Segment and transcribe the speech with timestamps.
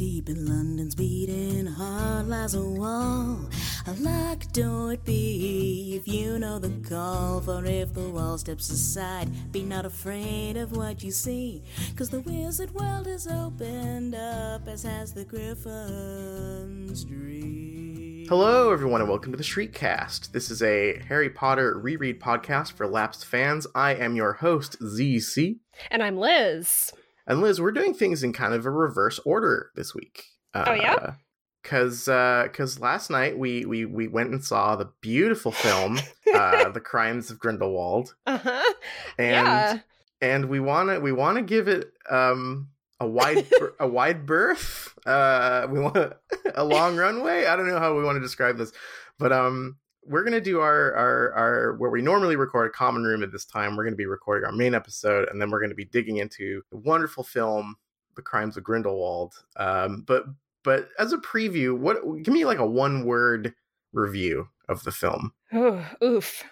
[0.00, 3.38] deep in London's beating heart lies a wall.
[3.86, 7.42] A locked door it be if you know the call.
[7.42, 11.62] For if the wall steps aside, be not afraid of what you see.
[11.96, 18.24] Cause the wizard world is opened up, as has the Griffin's dream.
[18.26, 20.32] Hello, everyone, and welcome to the Shriekcast.
[20.32, 23.66] This is a Harry Potter reread podcast for lapsed fans.
[23.74, 25.58] I am your host, ZC.
[25.90, 26.90] And I'm Liz.
[27.30, 30.24] And Liz, we're doing things in kind of a reverse order this week.
[30.52, 31.12] oh yeah,
[31.62, 36.00] because because uh, last night we we we went and saw the beautiful film,
[36.34, 38.74] uh, "The Crimes of Grindelwald," uh-huh.
[39.16, 39.78] and yeah.
[40.20, 43.46] and we want to we want to give it um a wide
[43.78, 44.98] a wide berth.
[45.06, 45.96] Uh, we want
[46.56, 47.46] a long runway.
[47.46, 48.72] I don't know how we want to describe this,
[49.20, 49.76] but um,
[50.10, 53.44] we're gonna do our our our where we normally record a common room at this
[53.44, 53.76] time.
[53.76, 56.76] We're gonna be recording our main episode, and then we're gonna be digging into the
[56.76, 57.76] wonderful film,
[58.16, 60.24] "The Crimes of Grindelwald." Um, but
[60.64, 63.54] but as a preview, what give me like a one word
[63.92, 65.32] review of the film.
[65.54, 66.44] Ooh, oof.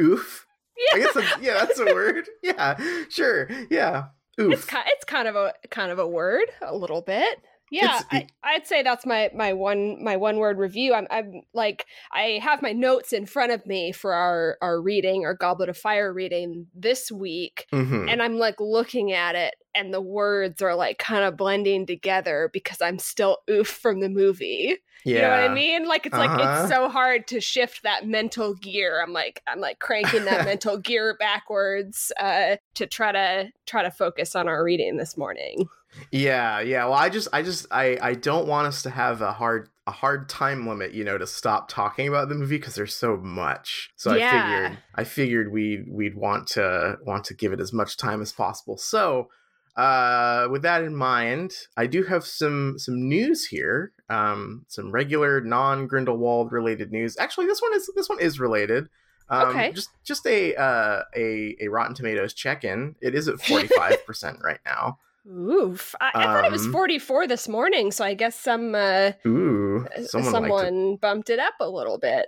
[0.00, 0.46] Oof.
[0.76, 0.96] Yeah.
[0.96, 2.28] I guess that's, yeah, that's a word.
[2.42, 2.76] Yeah,
[3.08, 3.48] sure.
[3.70, 4.06] Yeah.
[4.40, 4.52] Oof.
[4.52, 7.38] It's it's kind of a kind of a word, a little bit.
[7.72, 10.92] Yeah, I, I'd say that's my my one my one word review.
[10.94, 15.24] I'm I'm like I have my notes in front of me for our our reading,
[15.24, 18.10] our Goblet of Fire reading this week, Mhm.
[18.10, 22.50] and I'm like looking at it, and the words are like kind of blending together
[22.52, 24.76] because I'm still oof from the movie.
[25.04, 25.16] yeah.
[25.16, 25.88] You know what I mean?
[25.88, 26.60] Like it's like Uh-huh.
[26.64, 29.02] it's so hard to shift that mental gear.
[29.02, 33.90] I'm like I'm like cranking that mental gear backwards uh to try to try to
[33.90, 35.68] focus on our reading this morning.
[36.10, 36.84] Yeah, yeah.
[36.84, 39.90] Well, I just, I just, I, I don't want us to have a hard, a
[39.90, 43.90] hard time limit, you know, to stop talking about the movie because there's so much.
[43.96, 44.28] So Yeah.
[44.28, 48.22] I figured, I figured we, we'd want to, want to give it as much time
[48.22, 48.76] as possible.
[48.78, 49.28] So,
[49.76, 53.92] uh, with that in mind, I do have some, some news here.
[54.10, 57.16] Um, some regular non Grindelwald related news.
[57.18, 58.88] Actually, this one is, this one is related.
[59.30, 59.72] Um, Okay.
[59.72, 62.96] Just, just a, uh, a, a Rotten Tomatoes check in.
[63.00, 64.98] It is at forty five percent right now.
[65.30, 65.94] Oof.
[66.00, 69.86] I, I thought it was Um, 44 this morning, so I guess some uh Ooh,
[70.06, 71.00] someone, someone, it.
[71.00, 72.26] bumped it up a little bit.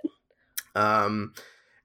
[0.75, 1.33] Um,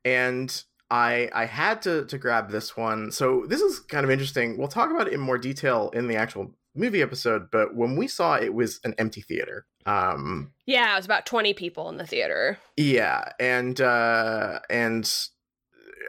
[0.04, 3.10] and I I had to to grab this one.
[3.12, 4.56] So this is kind of interesting.
[4.59, 7.50] We'll talk about it in more detail in the actual movie episode.
[7.50, 9.66] But when we saw it, it was an empty theater.
[9.87, 12.59] Um, Yeah, it was about 20 people in the theater.
[12.77, 15.10] yeah, and uh, and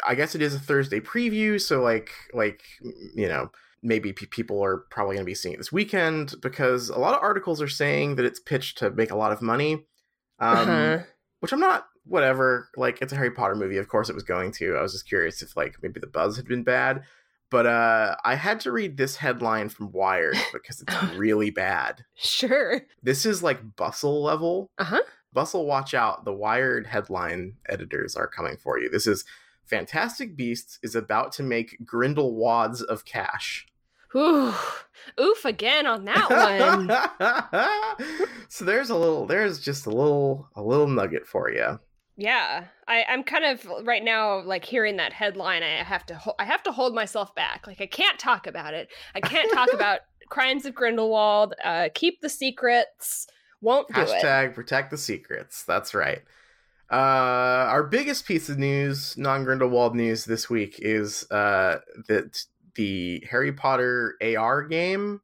[0.05, 1.59] I guess it is a Thursday preview.
[1.59, 2.61] So like like
[3.15, 3.51] you know.
[3.83, 7.15] Maybe pe- people are probably going to be seeing it this weekend because a lot
[7.15, 9.85] of articles are saying that it's pitched to make a lot of money.
[10.39, 10.97] Um, Uh-huh.
[11.39, 12.69] which I'm not whatever.
[12.77, 14.75] Like it's a Harry Potter movie, of course it was going to.
[14.75, 17.03] I was just curious if like maybe the buzz had been bad.
[17.49, 22.05] But uh I had to read this headline from Wired because it's really bad.
[22.15, 22.81] Sure.
[23.03, 24.69] This is like bustle level.
[24.77, 25.01] Uh-huh.
[25.33, 26.23] Bustle watch out.
[26.25, 28.89] The Wired headline editors are coming for you.
[28.89, 29.25] This is
[29.65, 33.65] Fantastic Beasts is about to make Grindelwads of cash.
[34.15, 34.53] Ooh.
[35.19, 38.07] Oof again on that one.
[38.49, 41.79] so there's a little there's just a little a little nugget for you.
[42.17, 45.63] Yeah, I, I'm kind of right now like hearing that headline.
[45.63, 47.65] I have to ho- I have to hold myself back.
[47.67, 48.89] Like I can't talk about it.
[49.15, 51.55] I can't talk about Crimes of Grindelwald.
[51.63, 53.27] Uh, keep the secrets.
[53.61, 54.07] Won't do it.
[54.07, 55.63] Hashtag protect the secrets.
[55.63, 56.21] That's right.
[56.91, 61.77] Uh, our biggest piece of news, non Grindelwald news this week, is uh,
[62.07, 62.43] that
[62.75, 65.21] the Harry Potter AR game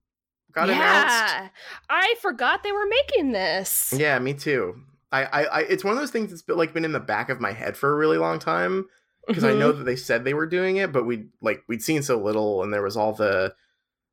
[0.52, 1.16] got announced.
[1.16, 1.50] yeah,
[1.90, 3.94] I forgot they were making this.
[3.96, 4.82] Yeah, me too.
[5.12, 7.30] I, I, I, it's one of those things that's been, like been in the back
[7.30, 8.88] of my head for a really long time
[9.28, 9.60] because I Mhm.
[9.60, 12.64] know that they said they were doing it, but we'd like we'd seen so little,
[12.64, 13.54] and there was all the,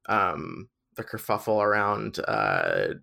[0.06, 2.94] um, the kerfuffle around uh,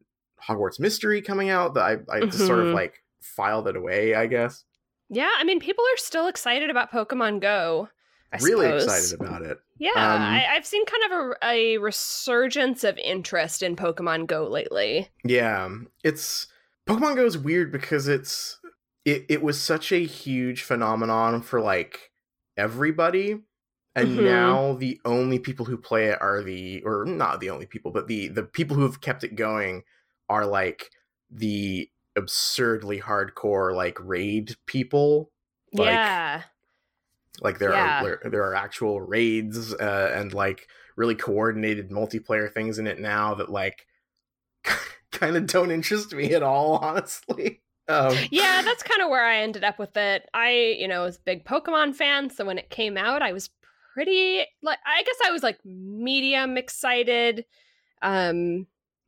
[0.47, 2.73] Hogwarts Mystery coming out that I, I just sort of Mhm.
[2.73, 4.15] like filed it away.
[4.15, 4.63] I guess
[5.09, 7.89] Yeah, I mean, people are still excited about Pokemon Go.
[8.33, 8.83] I really suppose.
[8.83, 9.59] excited about it.
[9.78, 14.47] Yeah, Um, I, I've seen kind of a, a resurgence of interest in Pokemon Go
[14.47, 15.09] lately.
[15.23, 15.69] Yeah,
[16.03, 16.47] it's
[16.87, 18.59] Pokemon Go is weird because it's
[19.05, 22.11] it it was such a huge phenomenon for like
[22.57, 23.39] everybody,
[23.95, 24.23] and Mhm.
[24.23, 28.07] now the only people who play it are the or not the only people, but
[28.07, 29.84] the the people who have kept it going
[30.29, 30.89] are like
[31.29, 35.31] the absurdly hardcore like raid people.
[35.73, 36.43] Like, yeah,
[37.41, 38.03] Like there Yeah.
[38.03, 43.34] are there are actual raids uh, and like really coordinated multiplayer things in it now
[43.35, 43.85] that like
[45.11, 47.61] kind of don't interest me at all, honestly.
[47.88, 50.29] Um, yeah, that's kind of where I ended up with it.
[50.34, 53.49] I, you know, was a big Pokemon fan, so when it came out, I was
[53.94, 57.44] pretty like I guess I was like medium excited.
[58.02, 58.67] Um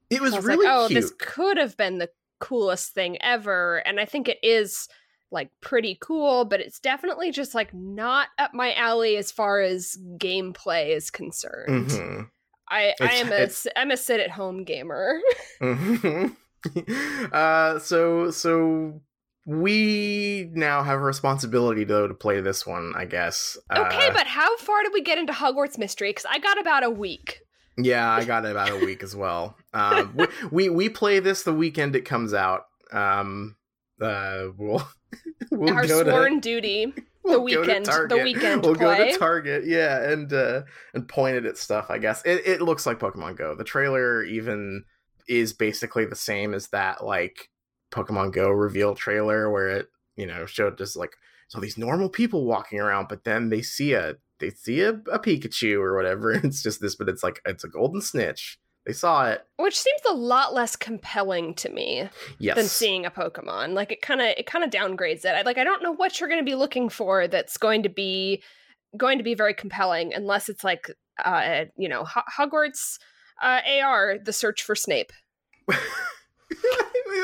[0.09, 1.01] It was was really like, oh, cute.
[1.01, 2.09] this could have been the
[2.39, 3.77] coolest thing ever.
[3.88, 4.89] And I think it is
[5.33, 9.97] like pretty cool, but it's definitely just like not up my alley as far as
[10.18, 11.89] gameplay is concerned.
[11.89, 12.30] Mhm.
[12.69, 15.19] I, I am a am a sit at home gamer.
[15.62, 16.35] Mhm.
[17.33, 19.01] uh, so so
[19.45, 23.57] we now have a responsibility though to play this one, I guess.
[23.75, 26.09] okay, Uh, but how far did we get into Hogwarts Mystery?
[26.09, 27.41] Because I got about a week.
[27.77, 29.57] yeah, I got about a week as well.
[29.74, 32.65] Um, we, we we play this the weekend it comes out.
[32.91, 33.56] Um,
[34.03, 34.88] uh, we'll
[35.51, 36.94] we'll Our sworn to duty.
[37.23, 40.61] we'll the weekend- the weekend We'll go to Target, yeah, and uh,
[40.94, 41.88] and point it at stuff.
[41.89, 43.55] I guess it it looks like Pokemon Go.
[43.55, 44.83] The trailer even
[45.27, 47.50] is basically the same as that like
[47.91, 51.15] Pokemon Go reveal trailer where it you know showed just like
[51.47, 55.19] so these normal people walking around, but then they see a they see a, a
[55.19, 58.59] Pikachu or whatever, and it's just this, but it's like it's a golden snitch.
[58.85, 59.45] They saw it.
[59.57, 62.57] Which seems a lot less compelling to me Yes.
[62.57, 63.74] than seeing a Pokemon.
[63.74, 65.27] Like it kind of it kind of downgrades it.
[65.35, 67.89] I, like I don't know what you're going to be looking for that's going to
[67.89, 68.44] be
[68.97, 70.91] going to be very compelling unless it's like
[71.24, 73.00] uh you know Ho- Hogwarts
[73.41, 75.12] uh, AR the search for Snape.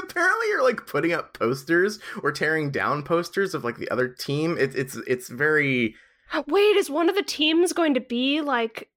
[0.04, 4.58] Apparently, you're like putting up posters or tearing down posters of like the other team.
[4.60, 5.96] It's it's it's very.
[6.48, 8.90] Wait, is one of the teams going to be like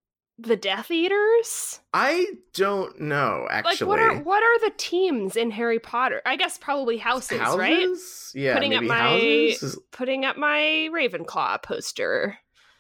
[0.43, 1.81] the Death Eaters?
[1.93, 3.73] I don't know actually.
[3.73, 6.23] Like what are what are the teams in Harry Potter?
[6.27, 7.87] I guess probably houses, right?
[8.35, 8.99] Yeah, Putting up maybe my-
[9.51, 9.79] houses.
[9.93, 12.39] Putting up my Ravenclaw poster.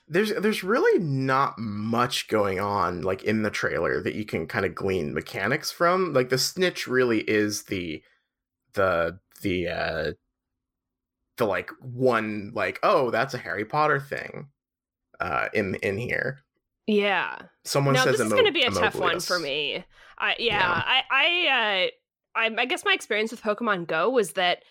[0.09, 4.67] There's there's really not much going on like in the trailer that you can kind
[4.67, 6.12] of glean mechanics from.
[6.12, 8.03] Like the snitch really is the
[8.75, 10.12] the the uh
[11.38, 14.49] the like one like oh that's a Harry Potter thing
[15.20, 16.41] uh in in here.
[16.87, 17.37] Yeah.
[17.64, 19.84] Someone no, says this is going to be a tough one for me.
[20.19, 20.82] I yeah, Yeah.
[20.87, 21.90] I I uh
[22.34, 24.62] I, I guess my experience with Pokemon Go was that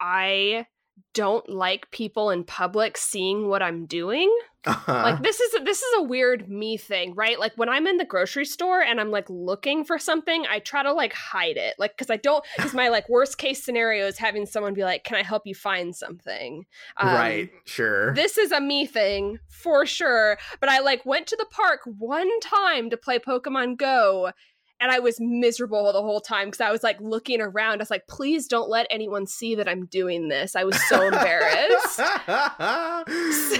[0.00, 0.66] I
[1.14, 4.30] don't like people in public seeing what I'm doing.
[4.66, 4.92] Uh-huh.
[4.92, 7.38] Like this is this is a weird me thing, right?
[7.38, 10.82] Like when I'm in the grocery store and I'm like looking for something, I try
[10.82, 11.76] to like hide it.
[11.78, 15.02] Like cuz I don't cuz my like worst case scenario is having someone be like,
[15.02, 16.66] "Can I help you find something?"
[16.98, 18.12] Um, right, sure.
[18.14, 20.36] this is a me thing for sure.
[20.60, 24.32] But I like went to the park one time to play Pokemon Go.
[24.80, 27.74] And I was miserable the whole time because I was like looking around.
[27.74, 30.56] I was like, please don't let anyone see that I'm doing this.
[30.56, 32.00] I was so embarrassed.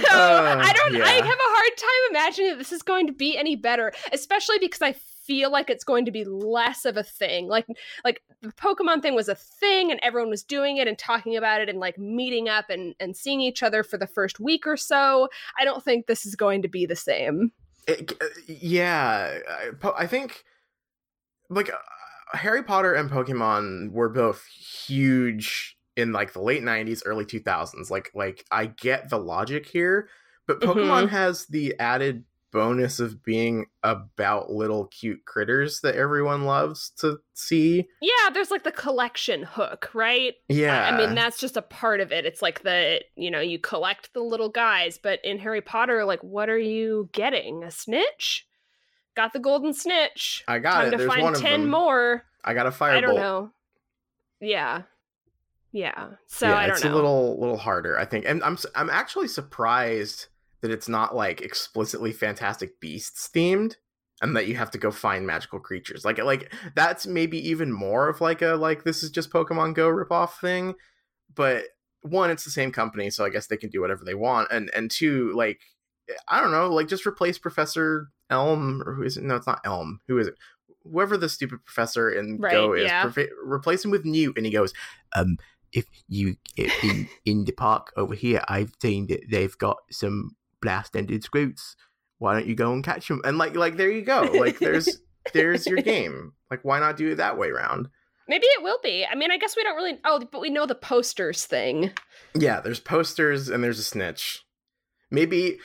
[0.01, 1.01] So I don't.
[1.01, 4.57] I have a hard time imagining that this is going to be any better, especially
[4.59, 7.47] because I feel like it's going to be less of a thing.
[7.47, 7.65] Like,
[8.03, 11.61] like the Pokemon thing was a thing, and everyone was doing it and talking about
[11.61, 14.77] it, and like meeting up and and seeing each other for the first week or
[14.77, 15.29] so.
[15.59, 17.51] I don't think this is going to be the same.
[17.87, 20.43] It, uh, yeah, I, I think
[21.51, 27.25] like uh, Harry Potter and Pokemon were both huge in like the late 90s early
[27.25, 30.07] 2000s like like I get the logic here
[30.47, 31.09] but Pokemon Mhm.
[31.09, 37.87] has the added bonus of being about little cute critters that everyone loves to see
[38.01, 40.33] Yeah, there's like the collection hook, right?
[40.49, 42.25] yeah I mean, that's just a part of it.
[42.25, 46.21] It's like the, you know, you collect the little guys, but in Harry Potter, like,
[46.23, 47.63] what are you getting?
[47.63, 48.45] A snitch?
[49.21, 50.43] Got the golden snitch.
[50.47, 52.23] I got Time it to there's find one of 10 them more.
[52.43, 53.51] I got a firebolt I don't know.
[54.39, 54.81] Yeah.
[55.71, 56.07] Yeah.
[56.25, 56.73] So yeah, I don't know.
[56.73, 56.91] it's know.
[56.91, 58.25] a little little harder, I think.
[58.27, 60.25] And I'm I'm actually surprised
[60.61, 63.75] that it's not like explicitly Fantastic Beasts themed,
[64.23, 66.03] and that you have to go find magical creatures.
[66.03, 69.87] Like like that's maybe even more of like a like this is just Pokemon Go
[69.87, 70.73] ripoff thing.
[71.31, 71.65] But
[72.01, 74.51] one, it's the same company, so I guess they can do whatever they want.
[74.51, 75.59] And and two, like
[76.27, 79.23] I don't know, like just replace Professor Elm or who is it?
[79.23, 79.99] No, it's not Elm.
[80.07, 80.35] Who is it?
[80.83, 83.05] Whoever the stupid professor in Right, Go is, yeah.
[83.05, 84.73] Profe- replace him with Newt, and he goes,
[85.15, 85.37] um,
[85.73, 91.23] if you in in the park over here, I've seen that they've got some blast-ended
[91.23, 91.75] Skrewts.
[92.17, 93.21] Why don't you go and catch them?
[93.23, 94.21] And like like there you go.
[94.21, 94.99] Like there's
[95.33, 96.33] there's your game.
[96.49, 97.89] Like why not do it that way around?
[98.27, 99.05] Maybe it will be.
[99.05, 99.99] I mean, I guess we don't really.
[100.05, 101.91] Oh, but we know the posters thing.
[102.35, 104.43] Yeah, there's posters and there's a snitch.
[105.11, 105.59] Maybe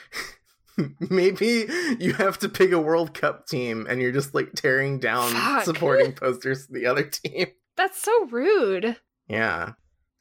[1.11, 1.67] maybe
[1.99, 5.65] you have to pick a World Cup team and you're just like tearing down Fuck.
[5.65, 7.47] supporting posters to the other team.
[7.77, 8.97] That's so rude.
[9.29, 9.73] Yeah.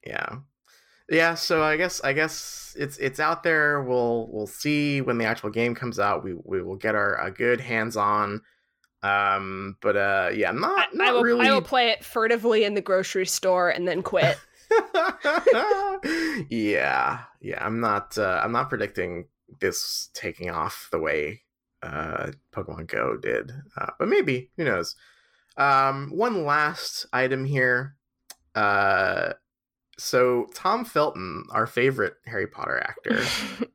[0.06, 0.38] Yeah.
[1.08, 3.84] Yeah, so I guess I guess it's it's out there.
[3.84, 6.24] We'll we'll see when the actual game comes out.
[6.24, 8.42] We we will get our a good hands on.
[9.04, 11.22] Um, but uh, yeah, I, not I not will.
[11.22, 11.48] really.
[11.48, 14.36] I will play it furtively in the grocery store and then quit.
[16.50, 17.66] yeah, yeah.
[17.66, 18.18] I'm not.
[18.18, 19.28] Uh, I'm not predicting
[19.60, 21.42] this taking off the way
[21.84, 24.96] uh, Pokemon Go did, uh, but maybe who knows.
[25.58, 27.96] Um, one last item here.
[28.54, 29.34] Uh,
[29.98, 33.24] so Tom Felton, our favorite Harry Potter actor,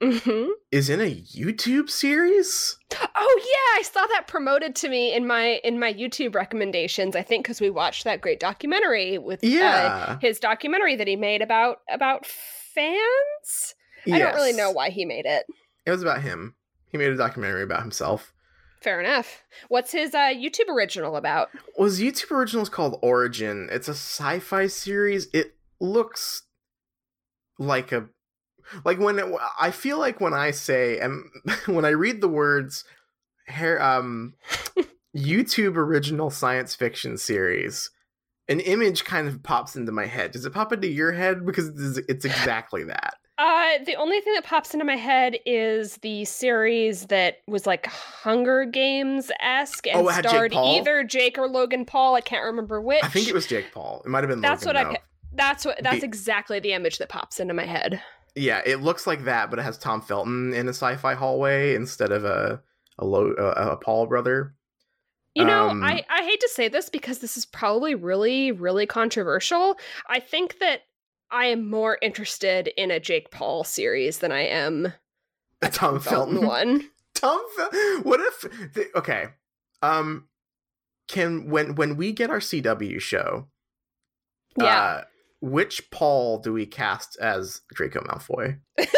[0.02, 2.78] hmm is in a YouTube series.
[3.14, 7.16] Oh yeah, I saw that promoted to me in my in my YouTube recommendations.
[7.16, 11.16] I think because we watched that great documentary with uh, Yeah, his documentary that he
[11.16, 13.74] made about about fans.
[14.10, 15.44] I don't really know why he made it.
[15.86, 16.54] It was about him.
[16.90, 18.32] He made a documentary about himself.
[18.80, 19.42] Fair enough.
[19.68, 21.50] What's his uh, YouTube original about?
[21.76, 23.68] Was YouTube original is called Origin.
[23.70, 25.28] It's a sci-fi series.
[25.34, 26.42] It looks
[27.58, 28.06] like a
[28.84, 29.26] like when it,
[29.58, 31.24] I feel like when I say and
[31.66, 32.84] when I read the words
[33.46, 34.34] hair um
[35.16, 37.90] YouTube original science fiction series,
[38.48, 40.30] an image kind of pops into my head.
[40.32, 41.44] Does it pop into your head?
[41.44, 41.68] Because
[42.08, 43.14] it's, exactly that.
[43.36, 47.86] Uh, the only thing that pops into my head is the series that was like
[47.86, 52.14] Hunger Games esque and Oh, had Jake starred either Jake or Logan Paul.
[52.14, 53.02] I can't remember which.
[53.02, 54.02] I think it was Jake Paul.
[54.04, 54.42] It might have been.
[54.42, 54.96] That's Logan, what I though.
[54.96, 55.78] pi- That's what.
[55.82, 58.02] That's The- exactly the image that pops into my head.
[58.36, 62.12] Yeah, it looks like that, but it has Tom Felton in a sci-fi hallway instead
[62.12, 62.62] of a
[62.98, 64.54] a, low, a, a Paul brother.
[65.34, 68.84] You know, Um, I, I hate to say this because this is probably really, really
[68.84, 69.76] controversial.
[70.08, 70.80] I think that
[71.30, 74.92] I am more interested in a Jake Paul series than I am
[75.62, 76.88] A Tom Felton Felton one.
[77.14, 77.70] Tom Fel-
[78.02, 78.44] What if
[78.96, 79.26] okay.
[79.82, 80.26] Um
[81.08, 83.48] can when when we get our CW show,
[84.56, 84.78] Yeah.
[84.82, 85.04] uh
[85.40, 88.58] which Paul do we cast as Draco Malfoy?
[88.78, 88.90] really,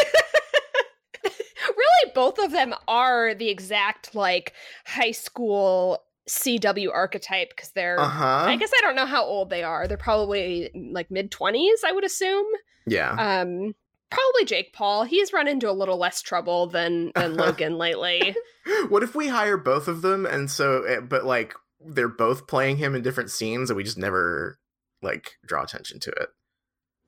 [2.14, 4.52] both of them are the exact like
[4.86, 8.00] high school CW archetype because they're.
[8.00, 8.44] Uh-huh.
[8.46, 9.86] I guess I don't know how old they are.
[9.88, 12.46] They're probably like mid twenties, I would assume.
[12.86, 13.40] yeah.
[13.40, 13.74] Um,
[14.10, 15.04] probably Jake Paul.
[15.04, 18.34] He's run into a little less trouble than than Logan lately.
[18.88, 22.76] what if we hire both of them and so eh, but like they're both playing
[22.76, 24.56] him in different scenes and we just never
[25.02, 26.28] like draw attention to it.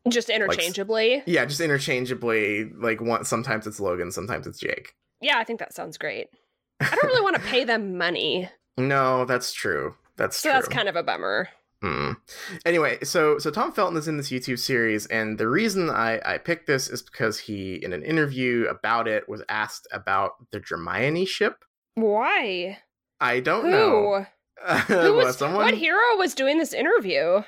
[0.08, 1.22] Just interchangeably.
[1.26, 4.94] Yeah, just interchangeably like one sometimes it's Logan, sometimes it's Jake.
[5.20, 6.28] Yeah, I think that sounds great.
[6.80, 9.94] I don't really want to pay them money, No, that's true.
[10.16, 10.52] That's so true.
[10.54, 11.48] that's kind of a bummer.
[11.82, 12.16] Mm.
[12.64, 16.38] Anyway, so so Tom Felton is in this YouTube series, and the reason I I
[16.38, 21.26] picked this is because he, in an interview about it, was asked about the Hermione
[21.26, 21.64] ship.
[21.94, 22.78] Why?
[23.20, 23.70] I don't Who?
[23.70, 24.26] know.
[24.86, 25.36] Who Well, was?
[25.36, 27.42] someone, What hero was doing this interview?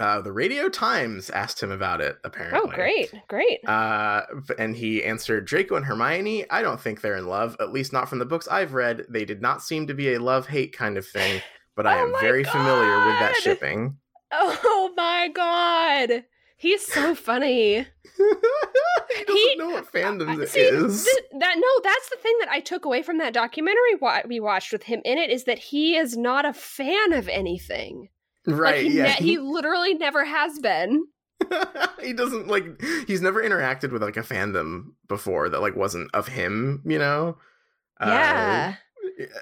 [0.00, 2.16] Uh, the Radio Times asked him about it.
[2.24, 2.60] Apparently.
[2.62, 3.58] Oh, great, great.
[3.68, 4.22] Uh,
[4.58, 6.48] and he answered Draco and Hermione.
[6.50, 9.04] I don't think they're in love, at least not from the books I've read.
[9.08, 11.42] They did not seem to be a love hate kind of thing,
[11.74, 13.96] but I Oh am very familiar with that shipping.
[14.32, 16.24] Oh my god,
[16.56, 17.86] he's so funny.
[18.16, 21.04] he doesn't He- know what fandom Uh, see, is.
[21.04, 24.38] th- that no, that's the thing that I took away from that documentary wa- we
[24.40, 28.08] watched with him in it is that he is not a fan of anything.
[28.56, 28.82] Right?
[28.84, 29.04] Like he, yeah.
[29.04, 31.04] ne- he literally never has been.
[32.02, 32.64] he doesn't like.
[33.06, 36.82] He's never interacted with like a fandom before that like wasn't of him.
[36.84, 37.38] You know.
[38.00, 38.74] yeah,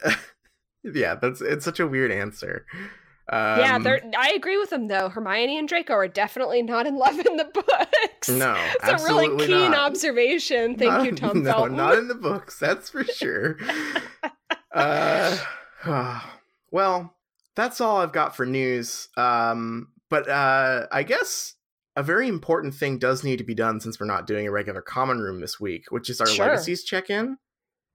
[0.04, 0.10] Uh,
[0.84, 1.14] yeah.
[1.14, 2.66] That's it's such a weird answer.
[3.28, 3.78] Um, yeah.
[3.80, 5.08] They're, I agree with him though.
[5.08, 8.28] Hermione and Draco are definitely not in love in the books.
[8.28, 9.90] No, it's a really keen not.
[9.92, 10.76] observation.
[10.76, 11.76] Thank Not- you, Tom no, Felton.
[11.76, 12.58] not in the books.
[12.60, 13.56] That's for sure.
[14.72, 15.38] uh,
[16.70, 17.15] well,
[17.56, 19.08] that's all I've got for news.
[19.16, 21.54] Um, but uh, I guess
[21.96, 24.82] a very important thing does need to be done since we're not doing a regular
[24.82, 26.46] common room this week, which is our Sure.
[26.46, 27.38] legacies check-in.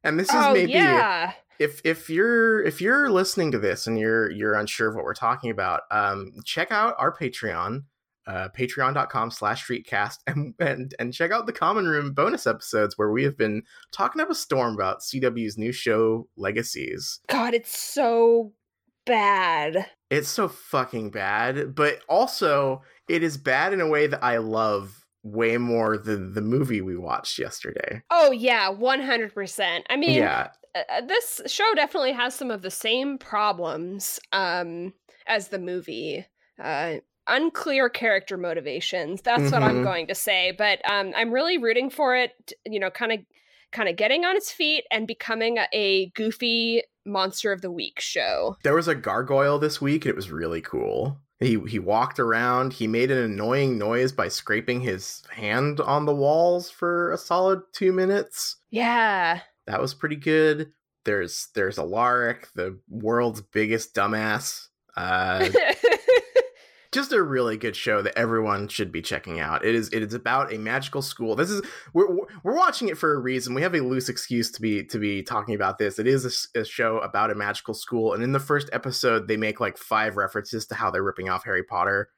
[0.03, 3.99] And this is oh maybe yeah, if if you're if you're listening to this and
[3.99, 7.83] you're you're unsure of what we're talking about um check out our patreon
[8.25, 13.11] uh patreon.com slash shriekcast and, and and check out the common room bonus episodes where
[13.11, 18.53] we have been talking up a storm about cw's new show legacies God, it's so
[19.05, 19.85] bad.
[20.09, 25.05] it's so fucking bad but also it is bad in a way that i love
[25.23, 29.85] way more than the movie we watched yesterday Oh yeah, one hundred percent.
[29.89, 34.93] I mean, yeah uh, this show definitely has some of the same problems um,
[35.27, 36.25] as the movie.
[36.61, 36.95] Uh,
[37.27, 39.21] unclear character motivations.
[39.21, 39.83] That's what I'm Mhm.
[39.83, 40.51] going to say.
[40.57, 42.51] But um, I'm really rooting for it.
[42.65, 43.19] You know, kind of,
[43.71, 48.55] kind of getting on its feet and becoming a, goofy monster of the week show.
[48.63, 50.05] There was a gargoyle this week.
[50.05, 51.17] It was really cool.
[51.39, 52.73] He he walked around.
[52.73, 57.61] He made an annoying noise by scraping his hand on the walls for a solid
[57.73, 58.57] two minutes.
[58.69, 59.41] Yeah.
[59.65, 60.71] That was pretty good.
[61.03, 64.67] There's there's Alaric, the world's biggest dumbass.
[64.95, 65.49] Uh,
[66.91, 69.63] just a really good show that everyone should be checking out.
[69.63, 71.35] It is it is about a magical school.
[71.35, 71.61] This is
[71.93, 72.07] we're
[72.43, 73.53] we're watching it for a reason.
[73.53, 75.99] We have a loose excuse to be to be talking about this.
[75.99, 79.37] It is a, a show about a magical school, and in the first episode, they
[79.37, 82.09] make like five references to how they're ripping off Harry Potter.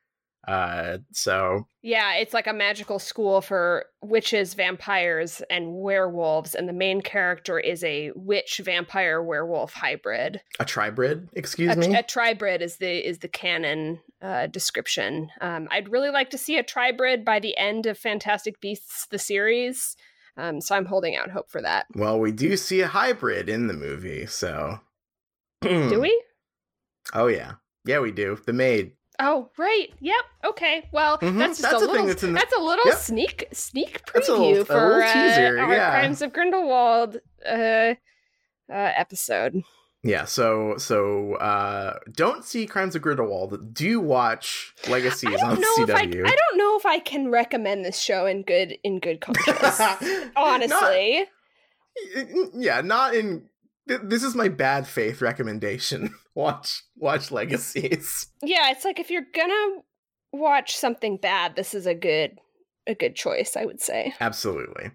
[0.47, 6.73] Uh, so yeah, it's like a magical school for witches, vampires, and werewolves, and the
[6.73, 10.41] main character is a witch vampire werewolf hybrid.
[10.59, 11.95] A tribrid, excuse a, me.
[11.95, 15.29] A tribrid is the is the canon uh, description.
[15.39, 19.19] Um, I'd really like to see a tribrid by the end of Fantastic Beasts the
[19.19, 19.95] series.
[20.35, 21.85] Um, so I'm holding out hope for that.
[21.95, 24.79] Well, we do see a hybrid in the movie, so
[25.61, 26.23] do we?
[27.13, 28.39] Oh yeah, yeah, we do.
[28.45, 28.93] The maid.
[29.19, 30.23] Oh right, yep.
[30.43, 31.37] Okay, well mm-hmm.
[31.37, 32.07] that's just that's a, little.
[32.07, 32.27] The...
[32.27, 32.97] That's a little yep.
[32.97, 35.89] sneak sneak preview little, for uh, teaser, our yeah.
[35.91, 37.95] Crimes of Grindelwald uh, uh,
[38.69, 39.63] episode.
[40.05, 43.73] Yeah, so so uh, don't see Crimes of Grindelwald.
[43.73, 45.95] Do watch Legacies on CW.
[45.95, 49.79] I, I, don't know if I can recommend this show in good in good conscience.
[50.35, 51.25] honestly,
[52.15, 53.43] not, yeah, not in
[53.85, 56.15] this is my bad faith recommendation.
[56.35, 58.27] watch watch Legacies.
[58.41, 59.81] Yeah, it's like if you're gonna
[60.31, 62.39] watch something bad, this is a good
[62.87, 64.13] a good choice, I would say.
[64.19, 64.91] Absolutely.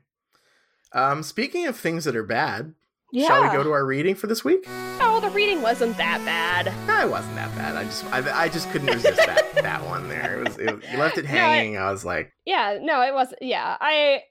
[0.93, 2.75] Um, speaking of things that are bad,
[3.13, 3.27] yeah.
[3.27, 4.65] shall we go to our reading for this week?
[5.01, 6.73] Oh, the reading wasn't that bad.
[6.87, 7.77] No, it wasn't that bad.
[7.77, 10.41] I just I, I just couldn't resist that that one there.
[10.41, 11.75] It was, it, you left it hanging.
[11.75, 13.43] No, I, I was like, yeah, no, it wasn't.
[13.43, 14.23] Yeah, I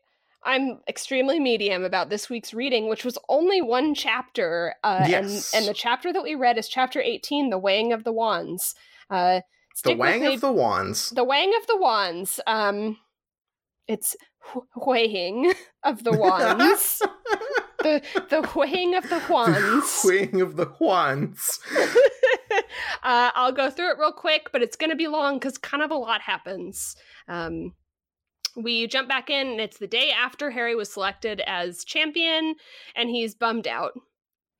[0.44, 4.75] I'm extremely medium about this week's reading, which was only one chapter.
[4.84, 5.53] Uh, yes.
[5.53, 8.75] and, and the chapter that we read is chapter 18, The Weighing of the Wands.
[9.10, 9.41] Uh,
[9.84, 11.10] the Weighing of the Wands.
[11.12, 12.39] The Weighing of the Wands.
[12.48, 12.98] Um,
[13.88, 14.15] it's
[14.75, 15.53] weighing
[15.84, 17.01] of the wands.
[17.79, 20.01] the the weighing of the wands.
[20.01, 21.60] The weighing of the wands.
[23.03, 25.84] uh, I'll go through it real quick, but it's going to be long because kind
[25.84, 26.96] of a lot happens.
[27.27, 27.74] Um,
[28.57, 32.55] we jump back in and it's the day after Harry was selected as champion
[32.95, 33.93] and he's bummed out.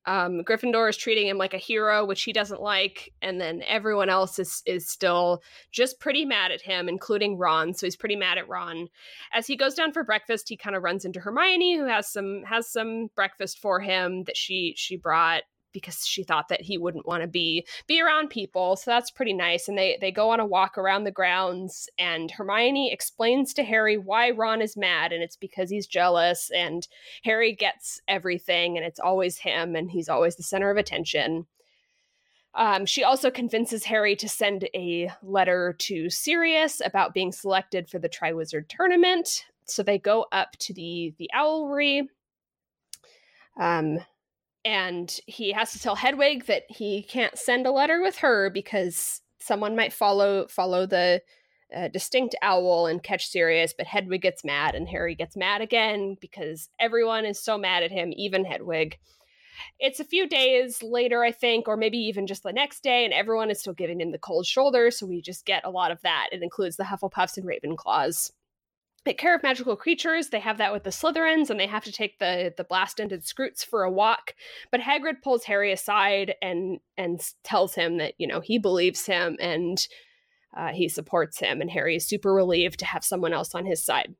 [0.06, 4.08] Um, Gryffindor is treating him like a hero, which he doesn't like, and then everyone
[4.08, 7.74] else is is still just pretty mad at him, including Ron.
[7.74, 8.88] So he's pretty mad at Ron.
[9.34, 12.42] As he goes down for breakfast, he kind of runs into Hermione, who has some
[12.44, 17.06] has some breakfast for him that she she brought because she thought that he wouldn't
[17.06, 20.40] want to be be around people so that's pretty nice and they they go on
[20.40, 25.22] a walk around the grounds and hermione explains to harry why ron is mad and
[25.22, 26.88] it's because he's jealous and
[27.22, 31.46] harry gets everything and it's always him and he's always the center of attention
[32.54, 38.00] um, she also convinces Harry to send a letter to Sirius about being selected for
[38.00, 39.44] the Triwizard tournament.
[39.66, 42.08] So they go up to the the Owlery.
[43.60, 43.98] Um,
[44.68, 49.22] and he has to tell Hedwig that he can't send a letter with her because
[49.40, 51.22] someone might follow follow the
[51.74, 56.18] uh, distinct owl and catch Sirius, but Hedwig gets mad and Harry gets mad again
[56.20, 58.98] because everyone is so mad at him, even Hedwig.
[59.80, 63.14] It's a few days later, I think, or maybe even just the next day, and
[63.14, 66.02] everyone is still giving him the cold shoulder, so we just get a lot of
[66.02, 66.28] that.
[66.30, 68.32] It includes the Hufflepuffs and Ravenclaws
[69.04, 70.28] take care of magical creatures.
[70.28, 73.64] They have that with the Slytherins, and they have to take the the blast-ended Skrewts
[73.64, 74.34] for a walk.
[74.70, 79.36] But Hagrid pulls Harry aside and and tells him that you know he believes him
[79.40, 79.86] and
[80.56, 81.60] uh, he supports him.
[81.60, 84.14] And Harry is super relieved to have someone else on his side.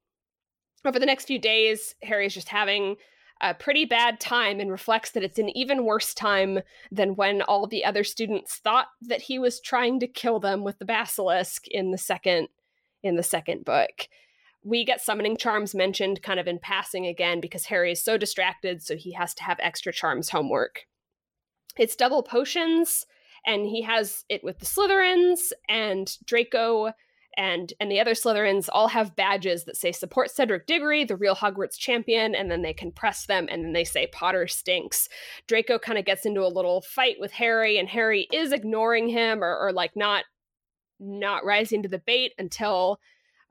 [0.85, 2.97] Over the next few days, Harry is just having
[3.41, 6.61] a pretty bad time and reflects that it's an even worse time
[6.91, 10.79] than when all the other students thought that he was trying to kill them with
[10.79, 12.49] the basilisk in the second
[13.05, 14.09] in the second book
[14.63, 18.83] we get summoning charms mentioned kind of in passing again because Harry is so distracted,
[18.83, 20.87] so he has to have extra charms homework.
[21.77, 23.07] It's double potions,
[23.47, 26.93] and he has it with the Slytherins and Draco
[27.37, 31.37] and and the other Slytherins all have badges that say support Cedric Diggory, the real
[31.37, 35.09] Hogwarts champion, and then they can press them and then they say Potter stinks.
[35.47, 39.43] Draco kind of gets into a little fight with Harry, and Harry is ignoring him
[39.43, 40.25] or, or like not
[40.99, 42.99] not rising to the bait until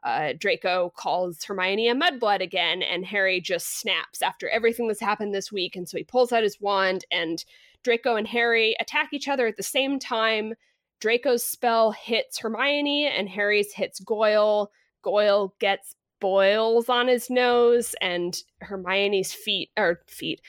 [0.08, 5.36] uh, Draco calls Hermione a mudblood again, and Harry just snaps after everything that's happened
[5.36, 5.76] this week.
[5.76, 7.44] And so he pulls out his wand, and
[7.84, 10.54] Draco and Harry attack each other at the same time.
[11.02, 14.72] Draco's spell hits Hermione, and Harry's hits Goyle.
[15.02, 20.40] Goyle gets boils on his nose, and Hermione's feet or feet.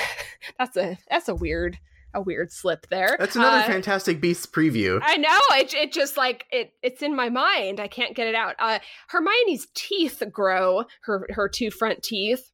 [0.58, 1.78] that's a that's a weird
[2.14, 3.16] a weird slip there.
[3.18, 5.00] That's another uh, Fantastic Beasts preview.
[5.02, 5.40] I know.
[5.52, 7.80] It, it just like it it's in my mind.
[7.80, 8.54] I can't get it out.
[8.58, 12.50] Uh, Hermione's teeth grow, her her two front teeth.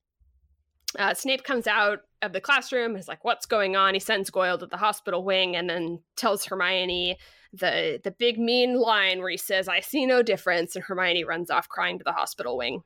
[0.98, 2.96] Uh, Snape comes out of the classroom.
[2.96, 6.46] He's like, "What's going on?" He sends Goyle to the hospital wing, and then tells
[6.46, 7.18] Hermione
[7.52, 11.50] the the big mean line where he says, "I see no difference," and Hermione runs
[11.50, 12.82] off crying to the hospital wing.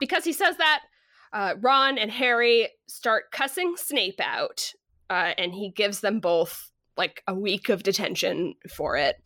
[0.00, 0.80] Because he says that,
[1.32, 4.72] uh, Ron and Harry start cussing Snape out,
[5.10, 9.16] uh, and he gives them both like a week of detention for it.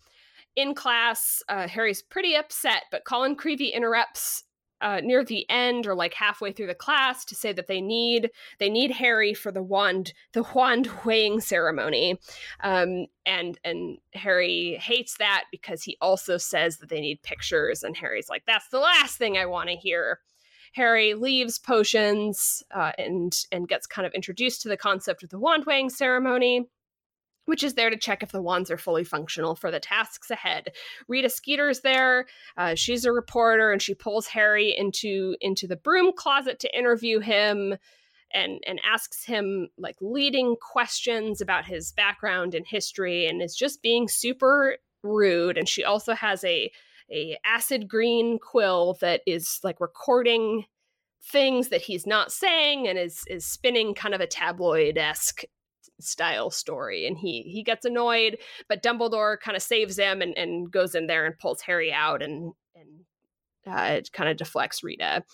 [0.56, 4.44] In class, uh, Harry's pretty upset, but Colin Creevey interrupts
[4.80, 8.30] uh, near the end or like halfway through the class to say that they need
[8.58, 12.18] they need Harry for the wand the wand weighing ceremony,
[12.62, 17.96] um, and and Harry hates that because he also says that they need pictures, and
[17.96, 20.20] Harry's like that's the last thing I want to hear.
[20.78, 25.38] Harry leaves potions uh, and and gets kind of introduced to the concept of the
[25.38, 26.68] wand weighing ceremony
[27.46, 30.70] which is there to check if the wands are fully functional for the tasks ahead.
[31.08, 32.26] Rita Skeeter's there.
[32.58, 37.20] Uh, she's a reporter, and she pulls Harry into into the broom closet to interview
[37.20, 37.74] him,
[38.34, 43.80] and and asks him like leading questions about his background and history, and is just
[43.80, 45.56] being super rude.
[45.56, 46.70] And she also has a
[47.10, 50.64] a acid green quill that is like recording
[51.22, 55.42] things that he's not saying and is is spinning kind of a tabloid esque
[56.00, 57.06] style story.
[57.06, 61.06] And he he gets annoyed but dumbledore kind of saves him and, and goes in
[61.06, 62.88] there and pulls harry out and and
[63.66, 65.24] uh, kind of deflects rita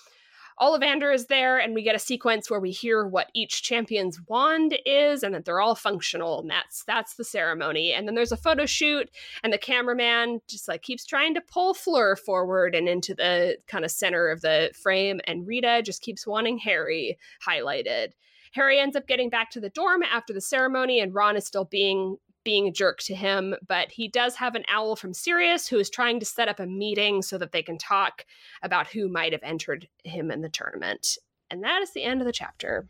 [0.60, 4.78] ollivander is there and we get a sequence where we hear what each champion's wand
[4.86, 7.92] is and that they're all functional and that's that's the ceremony.
[7.92, 9.10] And then there's a photo shoot
[9.42, 13.84] and the cameraman just like keeps trying to pull fleur forward and into the kind
[13.84, 18.12] of center of the frame and rita just keeps wanting harry highlighted.
[18.52, 21.64] Harry ends up getting back to the dorm after the ceremony, and Ron is still
[21.64, 25.78] being being a jerk to him, but he does have an owl from Sirius who
[25.78, 28.24] is trying to set up a meeting so that they can talk
[28.62, 31.18] about who might have entered him in the tournament.
[31.50, 32.86] And that is the end of the chapter.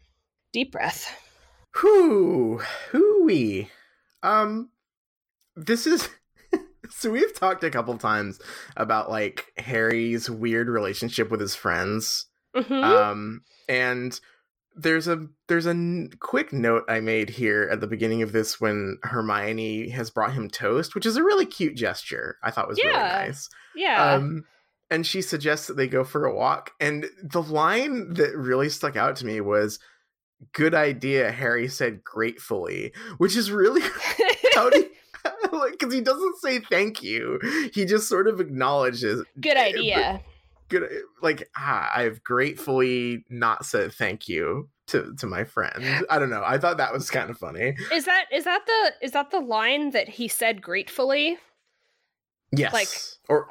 [0.53, 1.21] Deep breath.
[1.83, 3.71] Whoo, hooey.
[4.23, 4.71] Um,
[5.57, 6.09] this is
[6.91, 8.41] so we've talked a couple times
[8.77, 12.27] about like Harry's weird relationship with his friends.
[12.55, 12.73] Mm-hmm.
[12.73, 14.19] Um, and
[14.77, 18.61] there's a there's a n- quick note I made here at the beginning of this
[18.61, 22.37] when Hermione has brought him toast, which is a really cute gesture.
[22.43, 22.89] I thought was Yeah.
[22.89, 23.49] really nice.
[23.75, 24.13] yeah.
[24.15, 24.45] Um,
[24.91, 28.97] and she suggests that they go for a walk, and the line that really stuck
[28.97, 29.79] out to me was,
[30.53, 33.81] "Good idea," Harry said gratefully, which is really
[34.55, 34.91] how do you,
[35.59, 37.41] like because he doesn't say thank you,
[37.73, 40.21] he just sort of acknowledges Good idea.
[40.69, 40.89] Good
[41.23, 46.05] like ah, I've gratefully not said thank you to to my friend.
[46.11, 46.43] I don't know.
[46.45, 47.75] I thought that was kind of funny.
[47.93, 51.39] Is that is that the is that the line that he said gratefully?
[52.53, 52.73] Yes.
[52.73, 52.89] Like,
[53.29, 53.49] or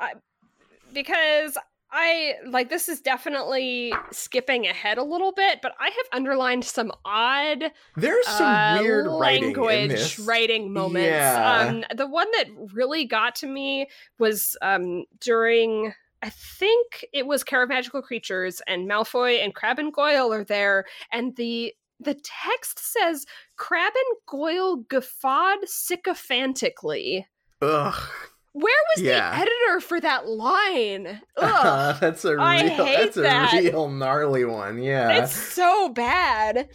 [0.94, 1.58] because
[1.92, 6.92] I like this is definitely skipping ahead a little bit, but I have underlined some
[7.06, 10.20] odd there's some uh, weird language this.
[10.20, 11.08] writing moments.
[11.08, 11.68] Yeah.
[11.70, 13.88] Um, the one that really got to me
[14.20, 15.94] was um, during.
[16.24, 20.44] I think it was Care of Magical Creatures, and Malfoy and Crabbe and Goyle are
[20.46, 23.26] there, and the the text says
[23.58, 27.26] Crabbe and Goyle guffawed sycophantically.
[27.62, 28.10] Ugh.
[28.54, 29.32] Where was Yeah.
[29.32, 31.22] the editor for that line?
[31.38, 31.98] Ugh.
[32.00, 34.82] that's a real I hate that's a real gnarly one.
[34.82, 35.24] Yeah.
[35.24, 36.70] It's so bad.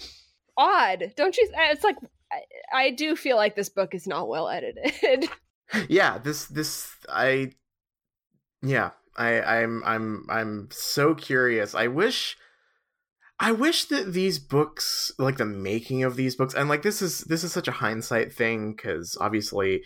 [0.57, 1.13] Odd.
[1.17, 1.49] Don't you?
[1.55, 1.97] It's like,
[2.33, 2.41] I,
[2.75, 5.29] I do feel like this book is not well edited.
[5.89, 7.53] yeah, this this I
[8.63, 11.75] yeah, I I'm I'm I'm so curious.
[11.75, 12.37] I wish
[13.41, 17.21] I wish that these books like the making of these books and like this is
[17.23, 19.83] this is such a hindsight thing cuz obviously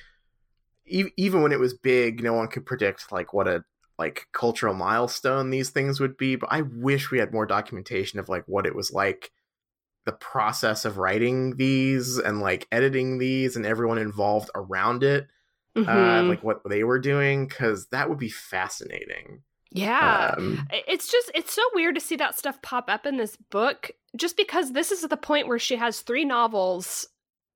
[0.87, 3.65] e- even when it was big no one could predict like what a
[3.99, 8.29] like cultural milestone these things would be but I wish we had more documentation of
[8.29, 9.31] like what it was like
[10.07, 15.29] the process of writing these and like editing these and everyone involved around it
[15.77, 16.29] uh, Mhm.
[16.29, 19.43] like what they were doing because that would be fascinating.
[19.71, 20.35] yeah.
[20.37, 23.91] Um, it's just, it's so weird to see that stuff pop up in this book
[24.15, 27.09] just because this is the point where she has three novels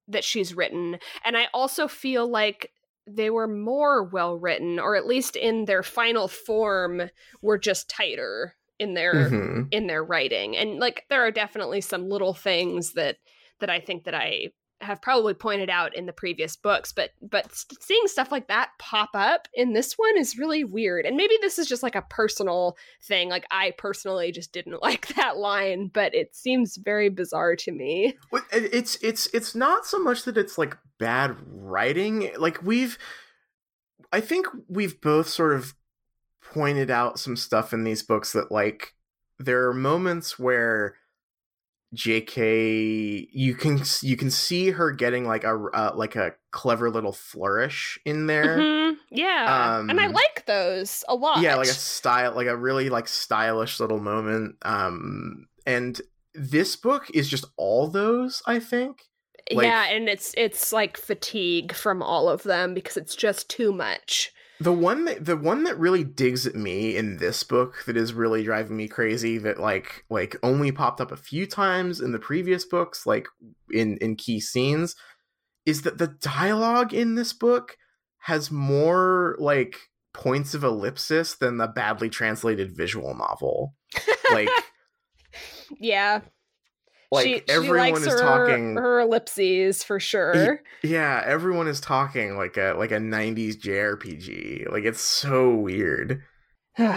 [0.08, 0.98] that she's written.
[1.26, 2.72] And I also feel like
[3.06, 7.10] they were more well written, or at least in their final form,
[7.42, 9.68] were just tighter in their mhm.
[9.70, 13.16] in their writing and like there are definitely some little things that
[13.58, 14.48] that i think that i
[14.80, 17.46] have probably pointed out in the previous books but but
[17.80, 21.58] seeing stuff like that pop up in this one is really weird and maybe this
[21.58, 26.14] is just like a personal thing like i personally just didn't like that line but
[26.14, 28.14] it seems very bizarre to me
[28.52, 32.30] It's it's it's not so much that it's like bad writing.
[32.38, 32.98] Like we've,
[34.12, 35.74] I think we've both sort of
[36.42, 38.94] pointed out some stuff in these books that like
[39.38, 40.96] there are moments where
[41.94, 47.12] JK you can you can see her getting like a uh, like a clever little
[47.12, 48.58] flourish in there.
[48.58, 48.96] Mhm.
[49.10, 51.40] Yeah, and I Um, like those a lot.
[51.40, 54.56] Yeah, like a style like a really like stylish little moment.
[54.62, 56.00] Um and
[56.34, 59.02] this book is just all those, I think.
[59.52, 63.72] like- yeah, and it's it's like fatigue from all of them because it's just too
[63.72, 64.32] much.
[64.60, 68.14] The one that the one that really digs at me in this book that is
[68.14, 72.18] really driving me crazy that like like only popped up a few times in the
[72.18, 73.26] previous books like
[73.70, 74.96] in in key scenes
[75.66, 77.76] is that the dialogue in this book
[78.20, 79.76] has more like
[80.14, 83.74] points of ellipsis than the badly translated visual novel.
[84.32, 84.48] Like
[85.78, 86.22] Yeah,
[87.12, 90.60] like she, everyone she is her, talking her ellipses for sure.
[90.82, 94.70] Yeah, everyone is talking like a like a 90s JRPG.
[94.70, 96.22] Like it's so weird.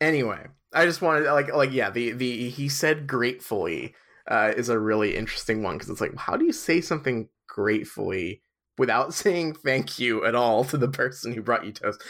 [0.00, 3.96] Anyway, I just wanted like like yeah, the the he said gratefully
[4.30, 8.42] uh is a really interesting one cuz it's like how do you say something gratefully
[8.78, 12.00] without saying thank you at all to the person who brought you toast?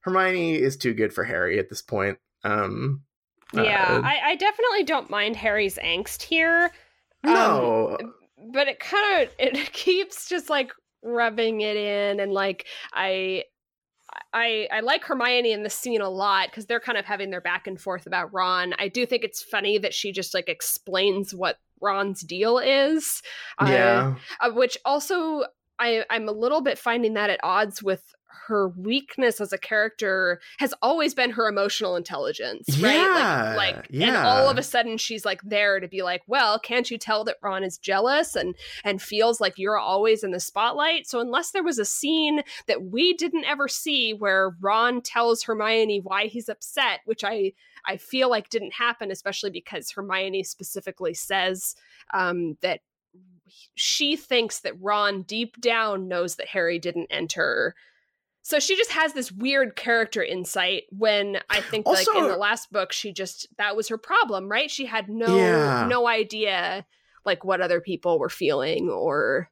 [0.00, 2.18] Hermione is too good for Harry at this point.
[2.42, 3.02] Um
[3.54, 6.72] yeah, uh, I, I definitely don't mind Harry's angst here.
[7.24, 7.98] Um, no.
[8.52, 13.44] but it kind of it keeps just like rubbing it in and like i
[14.32, 17.40] i i like hermione in the scene a lot because they're kind of having their
[17.40, 21.34] back and forth about ron i do think it's funny that she just like explains
[21.34, 23.22] what ron's deal is
[23.62, 24.14] yeah.
[24.40, 25.44] uh, which also
[25.78, 28.14] i i'm a little bit finding that at odds with
[28.46, 32.94] her weakness as a character has always been her emotional intelligence, right?
[32.94, 36.58] Yeah, Like, like, and all of a sudden she's like there to be like, well,
[36.58, 40.40] can't you tell that Ron is jealous and and feels like you're always in the
[40.40, 41.08] spotlight?
[41.08, 46.00] So unless there was a scene that we didn't ever see where Ron tells Hermione
[46.00, 47.52] why he's upset, which I
[47.86, 51.76] I feel like didn't happen, especially because Hermione specifically says
[52.12, 52.80] um, that
[53.74, 57.74] she thinks that Ron deep down knows that Harry didn't enter.
[58.48, 62.70] So she just has this weird character insight when I think like in the last
[62.70, 64.70] book she just that was her problem, right?
[64.70, 65.88] She had no Yeah.
[65.88, 66.86] no idea
[67.24, 69.50] like what other people were feeling or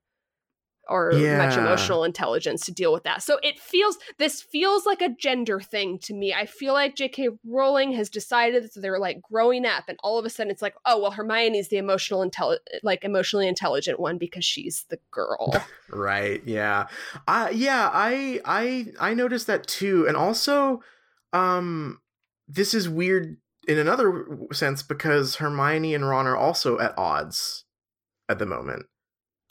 [0.88, 3.22] or much emotional intelligence to deal with that.
[3.22, 6.34] So it feels this feels like a gender thing to me.
[6.34, 7.30] I feel like J.K.
[7.44, 10.74] Rowling has decided that they're like growing up, and all of a sudden it's like,
[10.84, 15.52] oh well, Hermione's the emotional intelli- like emotionally intelligent one because she's the girl.
[15.90, 16.42] Right.
[16.44, 16.86] Yeah.
[17.28, 20.08] I yeah, I I I noticed that too.
[20.08, 20.82] And also
[21.32, 22.00] um
[22.48, 23.36] this is weird
[23.68, 27.64] in another sense because Hermione and Ron are also at odds
[28.28, 28.86] at the moment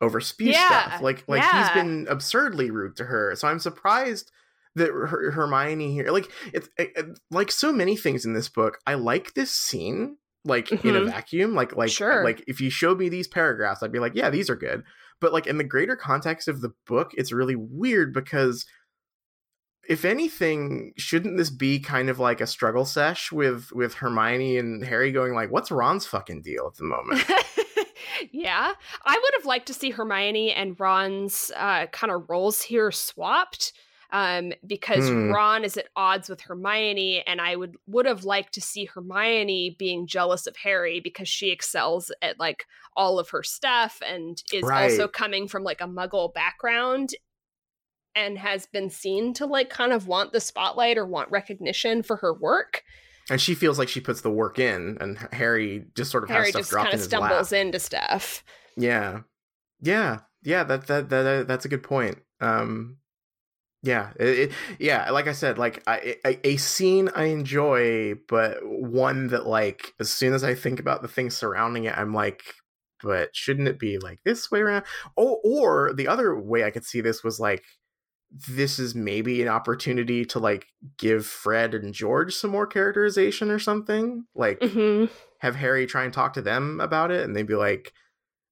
[0.02, 1.02] over spew Yeah, stuff.
[1.02, 1.64] Like like yeah.
[1.68, 3.36] he's been absurdly rude to her.
[3.36, 4.32] So I'm surprised
[4.76, 8.80] that Her- Hermione here like it's it, it- like so many things in this book.
[8.88, 11.06] I like this scene like in a Mhm.
[11.10, 12.24] vacuum like like Sure.
[12.24, 14.84] like if you showed me these paragraphs I'd be like yeah these are good
[15.22, 18.66] but like in the greater context of the book it's really weird because
[19.88, 24.84] if anything shouldn't this be kind of like a struggle sesh with with hermione and
[24.84, 27.24] harry going like what's ron's fucking deal at the moment
[28.32, 28.74] yeah,
[29.06, 33.74] I would have liked to see Hermione and Ron's uh, kind of roles here swapped.
[34.12, 35.32] Um, because Hmm.
[35.32, 39.76] Ron is at odds with Hermione, and I would would have liked to see Hermione
[39.80, 44.62] being jealous of Harry because she excels at like all of her stuff and is
[44.62, 44.84] Right.
[44.84, 47.16] also coming from like a Muggle background
[48.14, 52.18] and has been seen to like kind of want the spotlight or want recognition for
[52.18, 52.84] her work.
[53.30, 56.38] And she feels like she puts the work in and harry just sort of has
[56.38, 58.44] Harry stuff just dropped kind in of his lap stumbles into stuff.
[58.76, 59.22] Yeah.
[59.82, 60.20] Yeah.
[60.44, 62.20] Yeah, that that, that that's a good point.
[62.42, 62.98] Um
[63.86, 68.60] yeah, it, it, yeah, like I said, like I, a, a scene I enjoy, but
[68.64, 72.42] one that like as soon as I think about the things surrounding it, I'm like,
[73.04, 74.86] but shouldn't it be like this way around?
[75.18, 77.66] Oh, or the other way I could see this was like
[78.48, 80.68] this is maybe an opportunity to like
[80.98, 84.26] give Fred and George some more characterization or something.
[84.36, 85.06] Like hmm
[85.40, 87.92] have Harry try and talk to them about it, and they'd be like,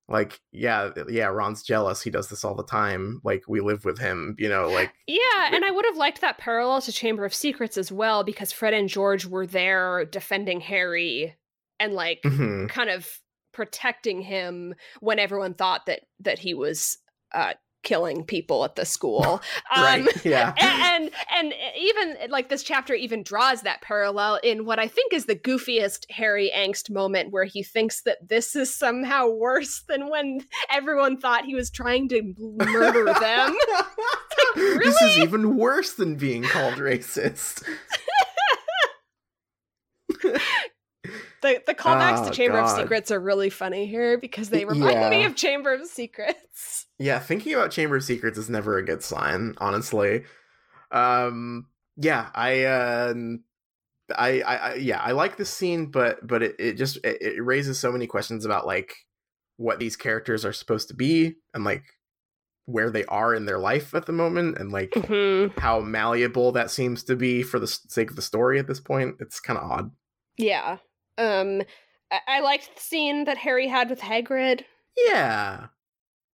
[0.10, 2.02] like, yeah, yeah, Ron's jealous.
[2.02, 3.22] He does this all the time.
[3.24, 6.38] Like, we live with him, you know, like, Yeah, and I would have liked that
[6.38, 11.38] parallel to Chamber of Secrets as well because Fred and George were there defending Harry
[11.80, 12.70] and like mhm.
[12.70, 13.10] kind of
[13.54, 16.98] protecting him when everyone thought that that he was
[17.34, 19.42] uh killing people at the school.
[19.76, 24.66] right, um, yeah, and, and and even like this chapter even draws that parallel in
[24.66, 28.74] what I think is the goofiest Harry angst moment where he thinks that this is
[28.74, 33.56] somehow worse than when everyone thought he was trying to murder them.
[34.56, 37.64] This is even worse than being called racist.
[41.42, 45.10] The the callbacks Oh, to Chamber of Secrets are really funny here because they remind
[45.10, 46.86] me of Chamber of Secrets.
[47.00, 50.24] Yeah, thinking about Chamber of Secrets is never a good sign, honestly.
[50.92, 53.14] Um, yeah, I, uh,
[54.16, 57.44] I, I, I, yeah, I like this scene, but but it, it just it, it
[57.44, 58.94] raises so many questions about like
[59.58, 61.84] what these characters are supposed to be and like
[62.66, 65.58] where they are in their life at the moment and like Mhm.
[65.60, 69.16] how malleable that seems to be for the sake of the story at this point.
[69.20, 69.92] It's kind of odd.
[70.38, 70.78] Yeah.
[71.22, 71.62] Um,
[72.12, 74.64] I-, I liked the scene that Harry had with Hagrid.
[74.98, 75.68] Yeah.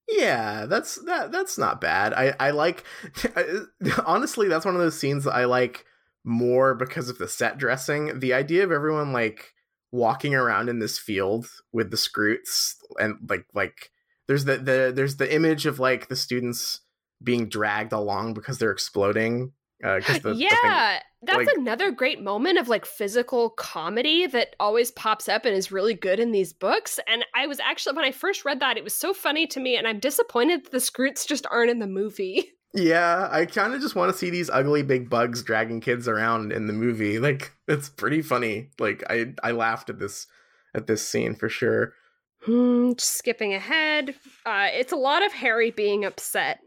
[0.09, 2.13] Yeah, that's that that's not bad.
[2.13, 2.85] I I like
[4.07, 5.85] honestly that's one of those scenes that I like
[6.25, 8.21] more because of the set dressing.
[8.21, 9.53] The idea of everyone like
[9.93, 13.91] walking around in this field with the Skrewts and like like
[14.29, 16.81] there's the, the there's the image of like the students
[17.23, 22.59] being dragged along because they're exploding uh the, the yeah, that's like- another great moment
[22.59, 26.99] of like physical comedy that always pops up and is really good in these books.
[27.07, 29.77] And I was actually when I first read that, it was so funny to me,
[29.77, 32.53] and I'm disappointed that the Skrewts just aren't in the movie.
[32.75, 36.53] Yeah, I kind of just want to see these ugly big bugs dragging kids around
[36.53, 37.19] in the movie.
[37.27, 38.69] Like it's pretty funny.
[38.79, 40.27] Like I I laughed at this
[40.75, 41.95] at this scene for sure.
[42.43, 46.59] Hmm, just skipping ahead, uh, it's a lot of Harry being upset.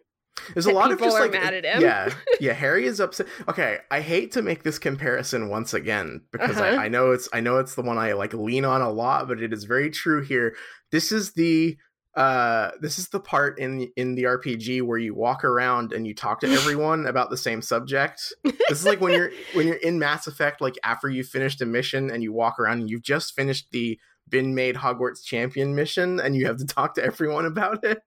[0.53, 1.81] There's a lot of just like mad at him.
[1.81, 2.53] yeah, yeah.
[2.53, 3.27] Harry is upset.
[3.47, 6.77] Okay, I hate to make this comparison once again because Uh-huh.
[6.79, 9.27] I, I know it's I know it's the one I like lean on a lot,
[9.27, 10.55] but it is very true here.
[10.91, 11.77] This is the
[12.15, 16.15] uh this is the part in in the RPG where you walk around and you
[16.15, 18.33] talk to everyone about the same subject.
[18.43, 21.65] This is like when you're when you're in Mass Effect, like after you finished a
[21.67, 26.19] mission and you walk around and you've just finished the been made Hogwarts champion mission
[26.19, 27.99] and you have to talk to everyone about it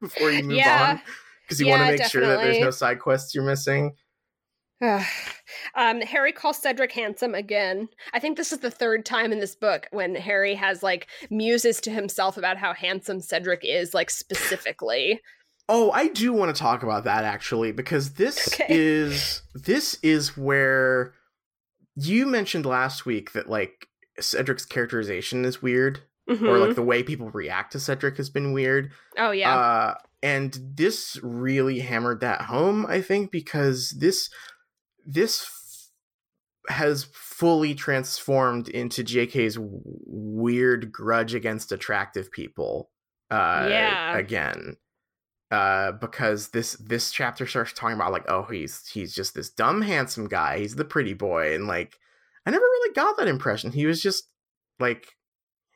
[0.00, 0.92] before you move Yeah.
[0.92, 1.02] on
[1.50, 3.92] because you want to Yeah, make sure that there's no side quests you're missing.
[5.74, 7.88] um, Harry calls Cedric handsome again.
[8.14, 11.80] I think this is the third time in this book when Harry has like muses
[11.82, 15.20] to himself about how handsome Cedric is, like specifically.
[15.68, 18.66] Oh, I do want to talk about that actually because this Okay.
[18.70, 21.12] is this is where
[21.96, 26.60] you mentioned last week that like Cedric's characterization is weird or Mhm.
[26.68, 28.92] like the way people react to Cedric has been weird.
[29.18, 34.28] oh yeah, Uh, and this really hammered that home, I think, because this
[35.06, 35.42] this
[36.68, 42.90] f- has fully transformed into JK's w- weird grudge against attractive people.
[43.30, 44.16] Uh, Yeah.
[44.18, 44.76] Again,
[45.50, 49.82] uh, because this this chapter starts talking about like, oh, he's he's just this dumb
[49.82, 50.58] handsome guy.
[50.58, 51.96] He's the pretty boy, and like,
[52.46, 53.72] I never really got that impression.
[53.72, 54.24] He was just
[54.78, 55.08] like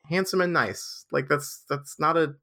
[0.08, 1.06] handsome and nice.
[1.10, 2.34] Like that's that's not a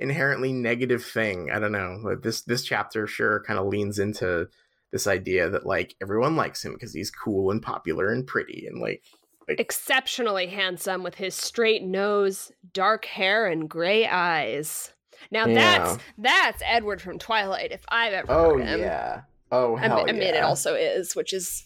[0.00, 1.50] inherently negative thing.
[1.50, 1.98] I don't know.
[2.02, 4.48] Like this this chapter sure kind of leans into
[4.92, 8.80] this idea that like everyone likes him because he's cool and popular and pretty and
[8.80, 9.02] like
[9.48, 14.92] exceptionally handsome with his straight nose, dark hair, and gray eyes.
[15.30, 15.98] Now that's Yeah.
[16.18, 18.80] that's Edward from Twilight, if I've ever oh heard him.
[18.80, 21.64] yeah oh I, hell I mean, it also is, which is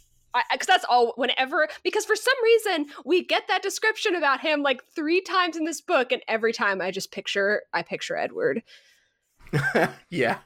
[0.50, 1.12] because that's all.
[1.16, 5.64] Whenever, because for some reason we get that description about him like three times in
[5.64, 8.62] this book, and every time I just picture, I picture Edward.
[10.10, 10.38] yeah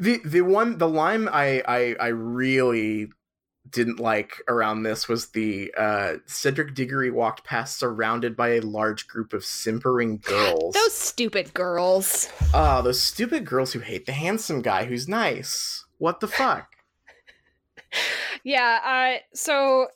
[0.00, 3.08] the the one the line I, I I really
[3.68, 9.08] didn't like around this was the uh Cedric Diggory walked past surrounded by a large
[9.08, 10.74] group of simpering girls.
[10.74, 12.28] Those stupid girls.
[12.54, 15.84] Ah, those stupid girls who hate the handsome guy who's nice.
[15.98, 16.77] What the fuck?
[18.44, 19.16] Yeah.
[19.18, 19.88] Uh, so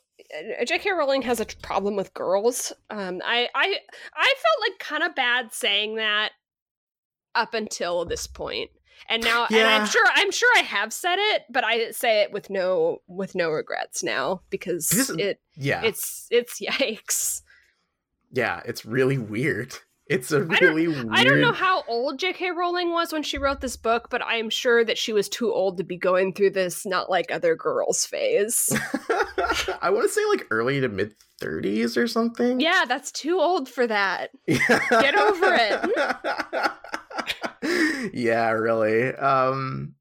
[0.61, 0.91] uh, J.K.
[0.91, 2.73] Rowling has a problem with girls.
[2.89, 3.77] Um, I I
[4.15, 6.31] I felt like kind of bad saying that
[7.35, 8.69] up until this point.
[9.09, 12.31] And now, and I'm sure, I'm sure I have said it, but I say it
[12.31, 15.81] with no, with no regrets now because This- it, Yeah.
[15.83, 17.41] it's, it's yikes.
[18.31, 19.75] yeah, it's really weird.
[20.07, 22.51] It's a really weird I don't know how old J.K.
[22.51, 25.53] Rowling was when she wrote this book, but I am sure that she was too
[25.53, 28.77] old to be going through this not like other girls phase.
[29.81, 32.59] I want to say like early to mid 30s or something.
[32.59, 34.31] yeah, that's too old for that.
[34.47, 35.57] Get over
[37.63, 38.11] it.
[38.13, 39.15] yeah, really.
[39.15, 39.95] Um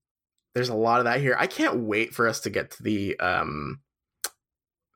[0.54, 1.36] there's a lot of that here.
[1.38, 3.80] I can't wait for us to get to the um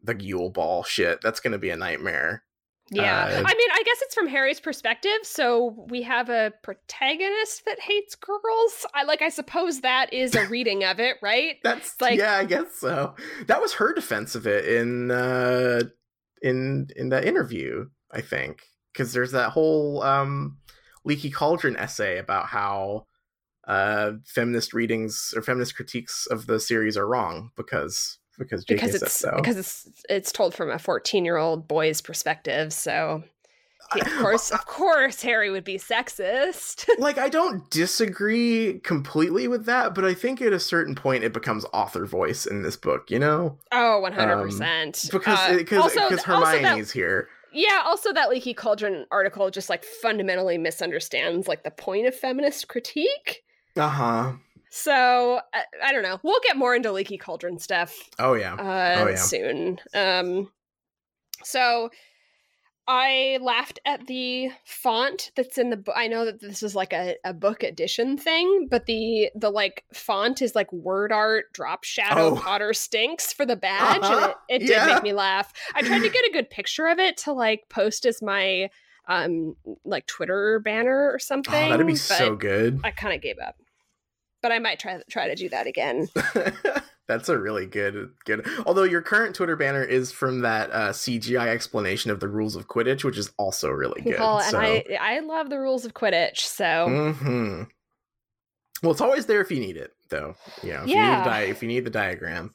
[0.02, 1.20] the Yule Ball shit.
[1.20, 2.42] That's going to be a nightmare.
[2.90, 3.24] Yeah.
[3.24, 7.80] Uh, I mean, I guess it's from Harry's perspective, so we have a protagonist that
[7.80, 8.86] hates girls.
[8.94, 11.56] I like I suppose that is a reading of it, right?
[11.64, 13.14] That's Like- yeah, I guess so.
[13.46, 15.82] That was her defense of it in uh
[16.42, 18.62] in in that interview, I think.
[18.94, 20.58] Cuz there's that whole um
[21.04, 23.06] leaky cauldron essay about how
[23.66, 28.94] uh feminist readings or feminist critiques of the series are wrong because because JK Because
[28.94, 29.32] it's so.
[29.36, 33.22] because it's it's told from a 14-year-old boy's perspective, so
[33.92, 36.88] of course, of course, Harry would be sexist.
[36.98, 41.32] like I don't disagree completely with that, but I think at a certain point it
[41.32, 43.10] becomes author voice in this book.
[43.10, 43.58] You know?
[43.72, 45.08] Oh, Oh, one hundred percent.
[45.12, 47.28] Because because because Hermione's that, here.
[47.52, 47.82] Yeah.
[47.86, 53.44] Also, that leaky cauldron article just like fundamentally misunderstands like the point of feminist critique.
[53.76, 54.32] Uh huh.
[54.70, 56.18] So I, I, don't know.
[56.22, 57.96] We'll get more into leaky cauldron stuff.
[58.18, 58.54] Oh yeah.
[58.54, 59.14] Uh, oh yeah.
[59.16, 59.78] Soon.
[59.94, 60.50] Um.
[61.44, 61.90] So
[62.88, 65.94] I laughed at the font that's in the book.
[65.96, 69.84] I know that this is like a, a book edition thing, but the the like
[69.92, 72.36] font is like word art drop shadow oh.
[72.36, 74.34] Potter stinks for the badge, uh-huh.
[74.48, 74.86] and it, it yeah.
[74.86, 75.52] did make me laugh.
[75.74, 78.70] I tried to get a good picture of it to like post as my
[79.08, 81.54] um like Twitter banner or something.
[81.66, 82.80] Oh, that'd be so good.
[82.84, 83.56] I kind of gave up,
[84.42, 86.08] but I might try try to do that again.
[87.08, 88.46] That's a really good good.
[88.66, 92.68] Although your current Twitter banner is from that uh, CGI explanation of the rules of
[92.68, 94.18] Quidditch, which is also really good.
[94.18, 94.58] Well, so.
[94.58, 96.64] and I I love the rules of Quidditch, so.
[96.64, 97.62] Mm-hmm.
[98.82, 100.34] Well, it's always there if you need it, though.
[100.62, 101.10] You know, if yeah.
[101.10, 102.52] you need di- if you need the diagram.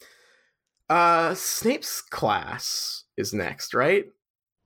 [0.89, 4.07] Uh, Snape's class is next, right?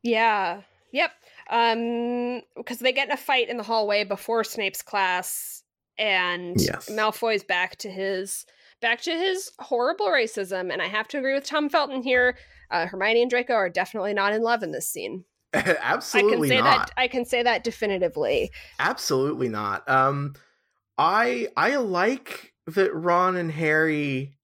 [0.02, 0.62] Yeah.
[0.92, 1.12] Yep.
[1.52, 5.62] Um, because they get in a fight in the hallway before Snape's class,
[5.98, 6.90] and yes.
[6.90, 8.46] Malfoy's back to his
[8.82, 10.72] back to his horrible racism.
[10.72, 12.38] And I have to agree with Tom Felton here.
[12.72, 15.24] Uh, Hermione and Draco are definitely not in love in this scene.
[15.54, 16.88] Absolutely I can say not.
[16.88, 18.52] That, I can say that definitively.
[18.80, 19.88] Absolutely not.
[19.90, 20.34] Um,
[20.98, 24.36] I I like that Ron and Harry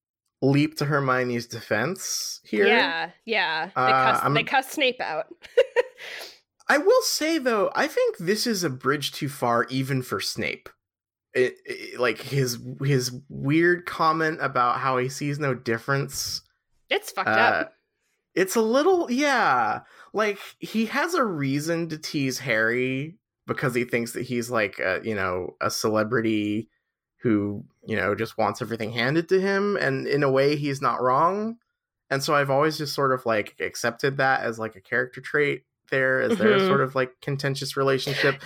[0.42, 2.66] leap to Hermione's defense here.
[2.66, 3.68] Yeah, yeah.
[3.68, 5.28] They, uh, cuss, they cuss Snape out.
[6.68, 10.70] I will say though, I think this is a bridge too far even for Snape
[11.34, 16.42] it, it, like his his weird comment about how he sees no difference.
[16.90, 17.74] It's fucked uh, up.
[18.36, 19.82] It's a little yeah.
[20.14, 23.18] Like he has a reason to tease Harry
[23.48, 26.70] because he thinks that he's like a, you know a celebrity
[27.22, 31.02] who you know just wants everything handed to him and in a way he's not
[31.02, 31.58] wrong
[32.10, 35.64] and so i've always just sort of like accepted that as like a character trait
[35.90, 36.44] there as mm-hmm.
[36.44, 38.42] their sort of like contentious relationship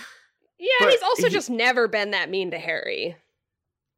[0.60, 3.16] yeah, but he's also he, just never been that mean to Harry.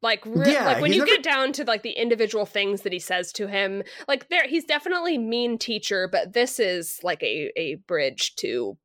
[0.01, 1.11] Like, re- yeah, like when you never...
[1.11, 4.63] get down to like the individual things that he says to him, like there, he's
[4.63, 8.77] definitely mean teacher, but this is like a a bridge to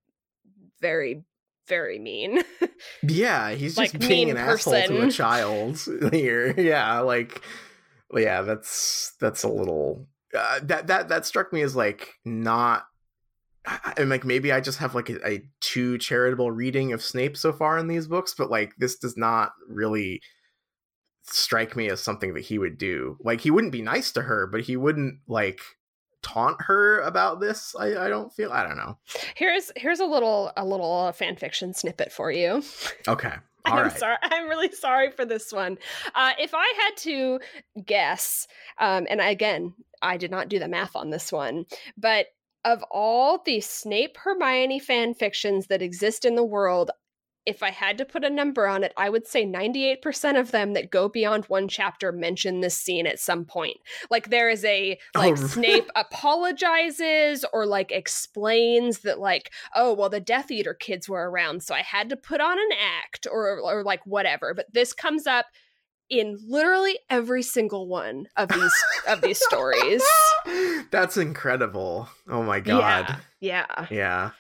[0.81, 1.23] very
[1.69, 2.43] very mean.
[3.03, 4.75] yeah, he's just like, being an person.
[4.75, 5.79] asshole to a child
[6.13, 6.55] here.
[6.59, 7.43] Yeah, like
[8.15, 10.07] yeah, that's that's a little
[10.37, 12.85] uh, that that that struck me as like not
[13.97, 17.53] and like maybe I just have like a, a, too charitable reading of Snape so
[17.53, 20.21] far in these books, but like this does not really
[21.25, 23.17] strike me as something that he would do.
[23.21, 25.61] Like he wouldn't be nice to her, but he wouldn't like
[26.23, 27.75] taunt her about this.
[27.79, 28.99] I, I don't feel I don't know.
[29.35, 32.63] Here's here's a little a little fan fiction snippet for you.
[33.07, 33.35] Okay.
[33.65, 33.97] All I'm right.
[33.97, 34.17] sorry.
[34.23, 35.79] I'm really sorry for this one.
[36.17, 37.39] Uh, if I had to
[37.85, 38.49] guess,
[38.79, 42.27] um, and again, I did not do the math on this one, but
[42.65, 46.91] of all the Snape Hermione fan fictions that exist in the world,
[47.45, 50.75] if I had to put a number on it, I would say 98% of them
[50.75, 53.79] that go beyond one chapter mention this scene at some point.
[54.11, 55.37] Like there is a oh, like oh.
[55.47, 61.63] Snape apologizes or like explains that like, oh, well the Death Eater kids were around,
[61.63, 64.55] so I had to put on an act or or like whatever.
[64.55, 65.47] But this comes up
[66.13, 70.03] in literally every single one of these of these stories.
[70.91, 72.07] That's incredible.
[72.29, 73.17] Oh my god.
[73.41, 73.65] Yeah.
[73.67, 73.87] Yeah.
[73.91, 74.31] yeah.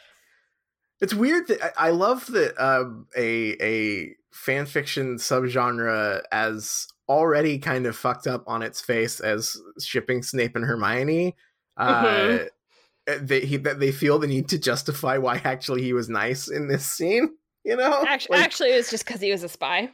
[1.00, 7.86] It's weird that I love that um, a a fan fiction subgenre as already kind
[7.86, 11.34] of fucked up on its face as shipping Snape and Hermione.
[11.78, 12.44] Mm-hmm.
[12.44, 16.68] Uh, they he, they feel the need to justify why actually he was nice in
[16.68, 17.30] this scene.
[17.64, 19.90] You know, actually, like, actually it was just because he was a spy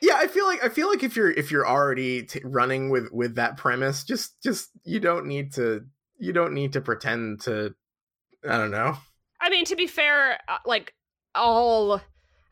[0.00, 3.10] yeah i feel like i feel like if you're if you're already t- running with
[3.12, 5.84] with that premise just just you don't need to
[6.18, 7.74] you don't need to pretend to
[8.48, 8.96] i don't know.
[9.40, 10.94] I mean to be fair uh, like
[11.34, 12.00] all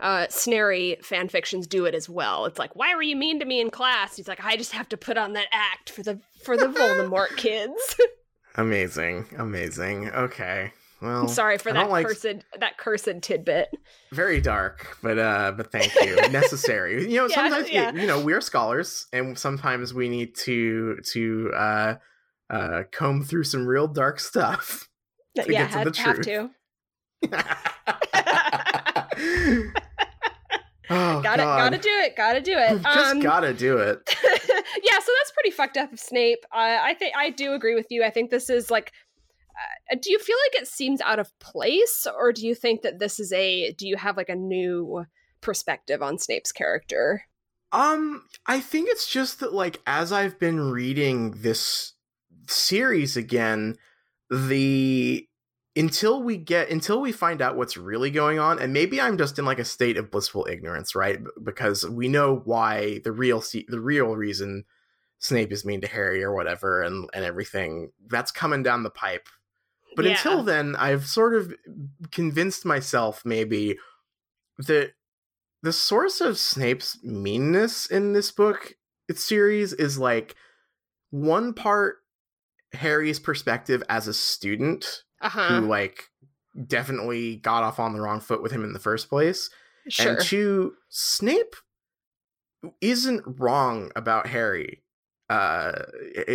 [0.00, 2.46] uh Snarry fan fictions do it as well.
[2.46, 4.16] It's like why were you mean to me in class?
[4.16, 7.28] He's like i just have to put on that act for the for the voldemort
[7.36, 7.96] kids.
[8.56, 10.10] Amazing amazing.
[10.10, 12.06] Okay well, I'm sorry for that like...
[12.06, 12.26] cursed
[12.58, 13.68] that cursed tidbit.
[14.12, 16.16] Very dark, but uh, but thank you.
[16.30, 17.08] Necessary.
[17.08, 17.92] You know, yeah, sometimes yeah.
[17.92, 21.94] You, you, know we're scholars, and sometimes we need to to uh,
[22.50, 24.88] uh, comb through some real dark stuff.
[25.36, 26.50] To yeah, had, have to.
[30.90, 31.58] oh, gotta God.
[31.58, 32.16] gotta do it.
[32.16, 32.82] Gotta do it.
[32.82, 34.00] Just um, gotta do it.
[34.24, 36.40] yeah, so that's pretty fucked up of Snape.
[36.52, 38.02] Uh, I think I do agree with you.
[38.02, 38.92] I think this is like
[40.00, 43.18] do you feel like it seems out of place, or do you think that this
[43.18, 43.72] is a?
[43.72, 45.04] Do you have like a new
[45.40, 47.22] perspective on Snape's character?
[47.72, 51.94] Um, I think it's just that like as I've been reading this
[52.46, 53.76] series again,
[54.30, 55.28] the
[55.76, 59.38] until we get until we find out what's really going on and maybe i'm just
[59.38, 63.80] in like a state of blissful ignorance right because we know why the real the
[63.80, 64.64] real reason
[65.18, 69.28] snape is mean to harry or whatever and and everything that's coming down the pipe
[69.98, 70.12] but yeah.
[70.12, 71.52] until then i've sort of
[72.10, 73.76] convinced myself maybe
[74.58, 74.92] that
[75.62, 78.74] the source of snape's meanness in this book
[79.08, 80.34] its series is like
[81.10, 81.96] one part
[82.72, 85.60] harry's perspective as a student uh-huh.
[85.60, 86.10] who like
[86.66, 89.50] definitely got off on the wrong foot with him in the first place.
[89.88, 90.12] Sure.
[90.12, 91.54] And two, Snape
[92.80, 94.82] isn't wrong about Harry.
[95.28, 95.82] Uh,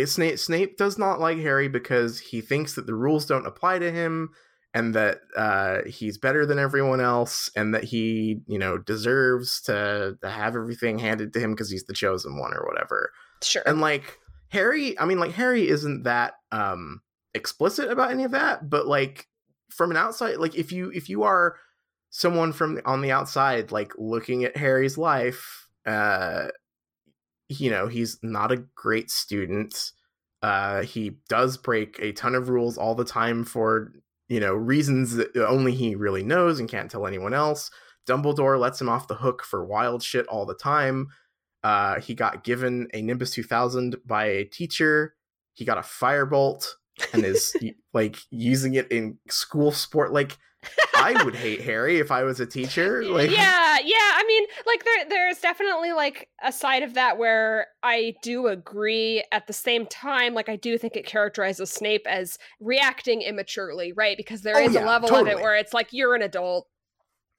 [0.04, 3.90] Snape Snape does not like Harry because he thinks that the rules don't apply to
[3.90, 4.30] him
[4.72, 10.16] and that uh, he's better than everyone else and that he you know deserves to,
[10.22, 13.12] to have everything handed to him because he's the chosen one or whatever.
[13.42, 13.62] Sure.
[13.66, 14.18] And like
[14.50, 17.00] harry i mean like harry isn't that um
[17.34, 19.28] explicit about any of that, but like
[19.68, 21.56] from an outside, like if you if you are
[22.10, 26.48] someone from on the outside, like looking at Harry's life, uh,
[27.48, 29.92] you know, he's not a great student.
[30.42, 33.92] Uh, he does break a ton of rules all the time for
[34.28, 37.70] you know reasons that only he really knows and can't tell anyone else.
[38.06, 41.08] Dumbledore lets him off the hook for wild shit all the time.
[41.62, 45.14] Uh, he got given a Nimbus 2000 by a teacher.
[45.54, 46.68] He got a firebolt
[47.14, 47.56] and is
[47.94, 50.36] like using it in school sport like
[50.96, 53.02] I would hate Harry if I was a teacher.
[53.14, 53.96] Like Yeah, yeah.
[53.96, 59.22] I mean, like there there's definitely like a side of that where I do agree
[59.30, 64.16] at the same time, like I do think it characterizes Snape as reacting immaturely, right?
[64.16, 65.32] Because there oh, is yeah, a level totally.
[65.32, 66.66] of it where it's like you're an adult,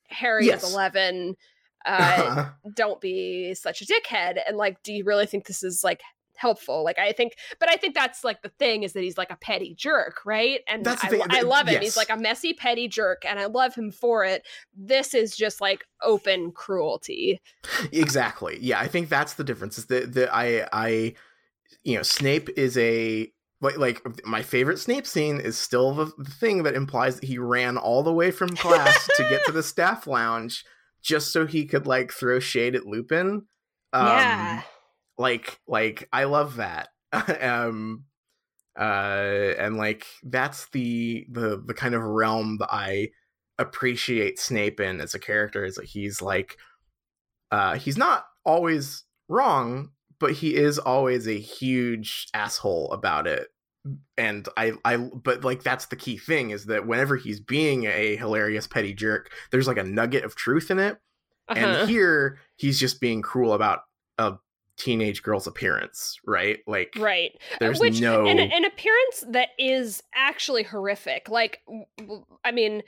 [0.10, 0.64] Harry yes.
[0.64, 1.36] is eleven.
[1.88, 6.02] Uh, don't be such a dickhead and like do you really think this is like
[6.38, 6.84] helpful.
[6.84, 9.36] Like I think, but I think that's like the thing is that he's like a
[9.36, 10.62] petty jerk, right?
[10.68, 11.76] And I, I, love him.
[11.76, 11.84] Yes.
[11.84, 14.46] He's like a messy petty jerk, and I love him for it.
[14.76, 17.42] This is just like open cruelty.
[17.92, 18.58] Exactly.
[18.62, 19.78] Yeah, I think that's the difference.
[19.78, 21.14] Is that that I I
[21.84, 23.32] you know Snape is a
[23.62, 27.38] like like my favorite Snape scene is still the, the thing that implies that he
[27.38, 30.64] ran all the way from class to get to the staff lounge
[31.02, 33.46] just so he could like throw shade at Lupin.
[33.94, 34.62] Um, yeah
[35.18, 36.90] like like i love that
[37.42, 38.04] um
[38.78, 43.08] uh and like that's the the the kind of realm that i
[43.58, 46.58] appreciate snape in as a character is that he's like
[47.52, 49.90] uh he's not always wrong
[50.20, 53.48] but he is always a huge asshole about it
[54.18, 58.16] and i i but like that's the key thing is that whenever he's being a
[58.18, 60.98] hilarious petty jerk there's like a nugget of truth in it
[61.48, 61.60] uh-huh.
[61.60, 63.82] and here he's just being cruel about
[64.18, 64.34] a
[64.78, 66.60] teenage girl's appearance, right?
[66.68, 67.32] Like, right.
[67.60, 71.30] There's Which, no an, an appearance that is actually horrific.
[71.30, 71.62] Like,
[72.44, 72.84] I mean,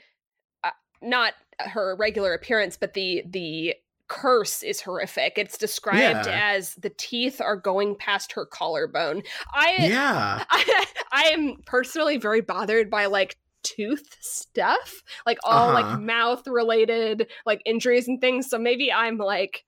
[0.64, 0.70] uh,
[1.02, 3.74] not her regular appearance, but the the
[4.08, 5.34] curse is horrific.
[5.36, 6.52] It's described yeah.
[6.54, 9.22] as the teeth are going past her collarbone.
[9.52, 10.44] I yeah.
[10.50, 15.90] I, I am personally very bothered by like tooth stuff, like all uh-huh.
[15.90, 18.48] like mouth related like injuries and things.
[18.48, 19.64] So maybe I'm like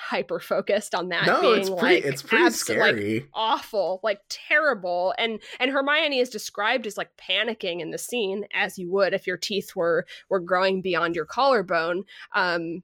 [0.00, 4.00] hyper focused on that no, being it's pretty, like it's pretty abs- scary like, awful
[4.02, 8.90] like terrible and and hermione is described as like panicking in the scene as you
[8.90, 12.82] would if your teeth were were growing beyond your collarbone um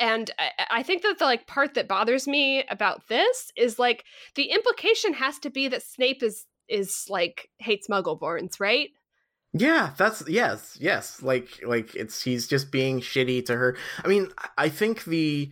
[0.00, 4.04] and I, I think that the like part that bothers me about this is like
[4.34, 8.88] the implication has to be that snape is is like hates muggleborns right
[9.54, 11.22] yeah, that's yes, yes.
[11.22, 13.76] Like like it's he's just being shitty to her.
[14.02, 15.50] I mean, I think the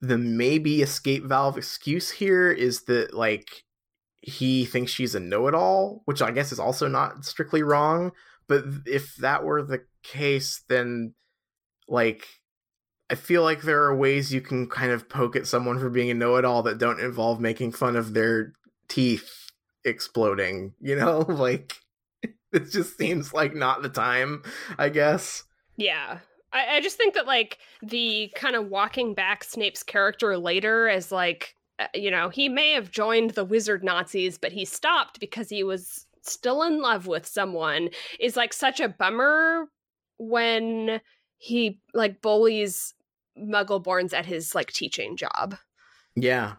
[0.00, 3.64] the maybe escape valve excuse here is that like
[4.20, 8.12] he thinks she's a know-it-all which i guess is also not strictly wrong
[8.46, 11.14] but if that were the case then
[11.88, 12.26] like
[13.10, 16.10] i feel like there are ways you can kind of poke at someone for being
[16.10, 18.52] a know-it-all that don't involve making fun of their
[18.88, 19.50] teeth
[19.84, 21.20] exploding you know?
[21.28, 21.74] Like
[22.52, 24.42] it just seems like not the time
[24.78, 25.44] i guess.
[25.76, 26.18] Yeah
[26.52, 31.12] I, I just think that like the kind of walking back Snape's character later as
[31.12, 35.48] like uh, you know he may have joined the wizard Nazis, but he stopped because
[35.48, 37.88] he was still in love with someone
[38.20, 39.66] is like such a bummer
[40.18, 41.00] when
[41.38, 42.94] he like bullies
[43.38, 45.56] muggleborns at his like teaching job.
[46.14, 46.54] Yeah.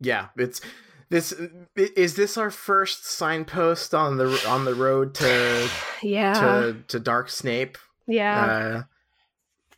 [0.00, 0.60] Yeah it's
[1.08, 1.34] this
[1.76, 5.68] is this our first signpost on the on the road to
[6.02, 6.34] yeah.
[6.34, 7.78] to to Dark Snape.
[8.06, 8.44] yeah.
[8.44, 8.82] Uh,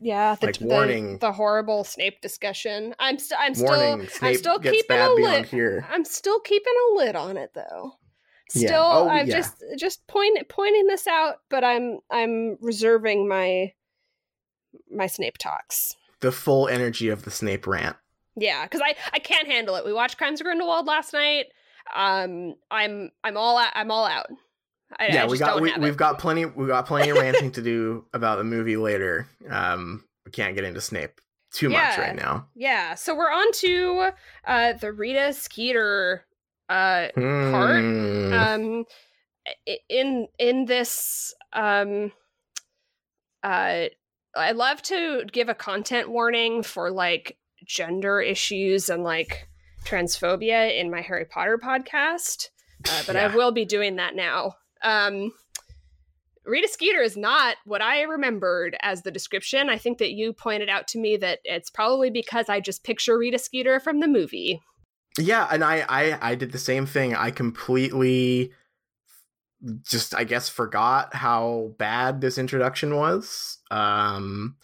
[0.01, 1.19] yeah the, like the- warning.
[1.19, 2.95] the, horrible Snape discussion.
[2.99, 5.47] I'm st- I'm warning: still I'm still keeping a lid.
[5.47, 5.87] here.
[5.91, 7.93] I'm still keeping a lid on it though.
[8.55, 8.69] Yeah.
[8.69, 9.37] Still, Oh, I'm yeah.
[9.39, 13.73] just just point, pointing this out, but I'm I'm reserving my
[14.91, 15.95] my Snape talks.
[16.21, 17.97] The full energy of the Snape rant.
[18.37, 19.85] Yeah, because I I can't handle it.
[19.85, 21.47] We watched Crimes of Grindelwald last night.
[21.95, 23.73] Um, I'm I'm all out.
[23.75, 24.27] I'm all out.
[24.99, 27.63] I, yeah, I we got we, have got plenty we got plenty of ranting to
[27.63, 29.29] do about the movie later.
[29.49, 31.21] Um, we can't get into Snape
[31.53, 32.47] too much right now.
[32.55, 34.11] Yeah, so we're on to
[34.47, 36.25] uh the Rita Skeeter
[36.69, 37.83] uh Part?
[37.83, 38.33] Hmm.
[38.33, 38.85] um
[39.89, 42.13] in in this um
[43.43, 43.87] uh
[44.37, 49.49] I love to give a content warning for like gender issues and like
[49.85, 52.49] transphobia in my Harry Potter podcast,
[52.89, 54.55] uh, but I will be doing that now.
[54.83, 55.33] Um
[56.49, 59.69] Rita Skeeter is not what I remembered as the description.
[59.69, 63.19] I think that you pointed out to me that it's probably because I just picture
[63.19, 64.63] Rita Skeeter from the movie.
[65.19, 67.15] Yeah, and I, I I did the same thing.
[67.15, 68.53] I completely
[69.83, 73.59] just I guess forgot how bad this introduction was.
[73.71, 74.57] Um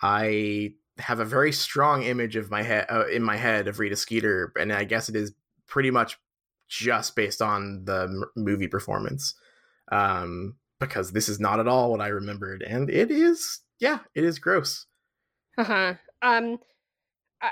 [0.00, 3.96] I have a very strong image of my head uh, in my head of Rita
[3.96, 5.32] Skeeter and I guess it is
[5.66, 6.18] pretty much
[6.68, 9.34] just based on the m- movie performance.
[9.92, 14.24] Um because this is not at all what I remembered and it is yeah, it
[14.24, 14.86] is gross.
[15.58, 15.94] Uh huh.
[16.22, 16.58] Um,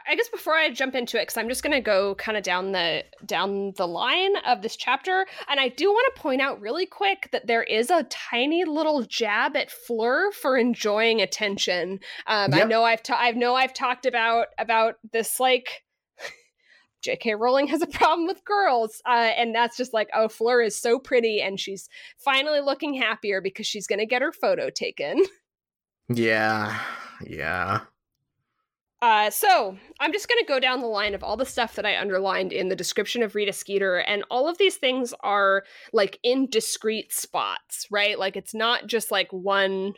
[0.07, 2.71] I guess before I jump into it, because I'm just gonna go kind of down
[2.71, 6.87] the down the line of this chapter, and I do want to point out really
[6.87, 11.99] quick that there is a tiny little jab at Fleur for enjoying attention.
[12.29, 15.83] Um, I know I've ta- I know I've talked about about this like.
[17.03, 17.35] J.K.
[17.35, 20.99] Rowling has a problem with girls, uh, and that's just like, oh, Fleur is so
[20.99, 21.89] pretty, and she's
[22.19, 25.25] finally looking happier because she's gonna get her photo taken.
[26.13, 26.77] Yeah.
[27.25, 27.83] Yeah.
[29.03, 31.87] Uh, so I'm just going to go down the line of all the stuff that
[31.87, 36.19] I underlined in the description of Rita Skeeter, and all of these things are like
[36.23, 38.19] in discrete spots, right?
[38.19, 39.95] Like it's not just like one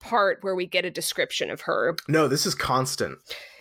[0.00, 1.96] part where we get a description of her.
[2.08, 3.18] No, this is constant.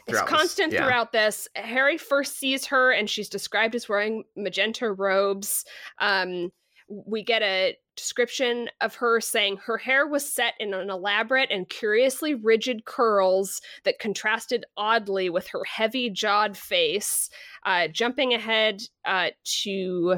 [0.08, 0.38] It's throughout this.
[0.40, 0.84] constant Yeah.
[0.84, 1.48] throughout this.
[1.56, 5.66] Harry first sees her, and she's described as wearing magenta robes.
[6.00, 6.52] Um,
[6.88, 11.68] we get a description of her saying her hair was set in an elaborate and
[11.68, 17.30] curiously rigid curls that contrasted oddly with her heavy jawed face.
[17.66, 20.18] Uh, jumping ahead uh, to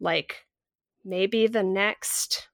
[0.00, 0.44] like
[1.04, 2.48] maybe the next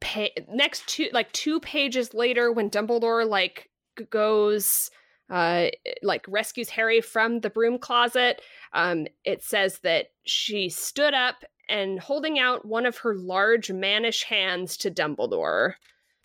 [0.00, 3.70] pa- next two like two pages later when Dumbledore like
[4.10, 4.90] goes
[5.30, 5.66] uh
[6.02, 8.42] like rescues Harry from the broom closet
[8.72, 14.24] um it says that she stood up and holding out one of her large mannish
[14.24, 15.74] hands to Dumbledore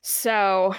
[0.01, 0.75] so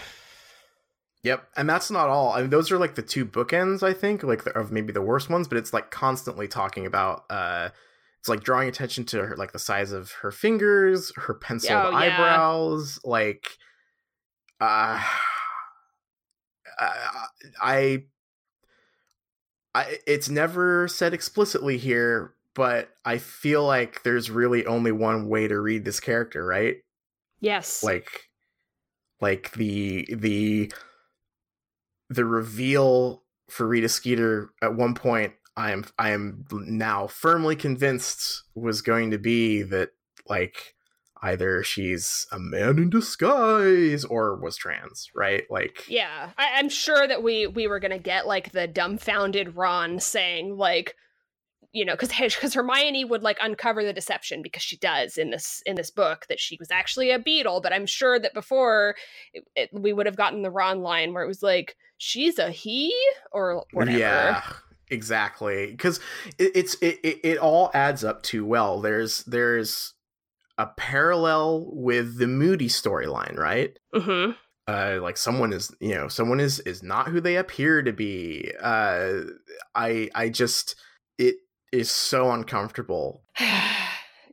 [1.22, 2.32] Yep, and that's not all.
[2.32, 5.02] I mean, those are like the two bookends, I think, like the, of maybe the
[5.02, 5.48] worst ones.
[5.48, 7.24] But it's like constantly talking about.
[7.28, 7.68] uh
[8.20, 11.90] It's like drawing attention to her, like the size of her fingers, her penciled Oh,
[11.90, 11.98] yeah.
[11.98, 13.58] eyebrows, like.
[14.62, 15.02] Uh,
[16.80, 18.04] I,
[19.74, 25.46] I, it's never said explicitly here, but I feel like there's really only one way
[25.48, 26.76] to read this character, right?
[27.40, 28.28] yes like
[29.20, 30.72] like the the
[32.08, 38.44] the reveal for Rita Skeeter at one point I am I am now firmly convinced
[38.54, 39.90] was going to be that
[40.28, 40.74] like
[41.22, 45.44] either she's a man in disguise or was trans, right?
[45.50, 49.98] Like yeah I- i'm sure that we we were gonna get like the dumbfounded ron
[50.00, 50.94] saying like
[51.72, 55.62] you know because because hermione would like uncover the deception because she does in this
[55.66, 58.94] in this book that she was actually a beetle but i'm sure that before
[59.32, 62.50] it, it, we would have gotten the ron line where it was like she's a
[62.50, 62.94] he
[63.32, 64.42] or whatever Yeah,
[64.88, 65.66] exactly.
[65.70, 66.00] Because
[66.38, 68.80] it, it's it, it it all adds up too well.
[68.80, 69.94] There's there's
[70.60, 73.78] a parallel with the Moody storyline, right?
[73.94, 74.32] hmm
[74.68, 78.52] Uh, like someone is you know someone is is not who they appear to be.
[78.60, 79.22] Uh,
[79.74, 80.76] I I just
[81.18, 81.36] it
[81.72, 83.22] is so uncomfortable.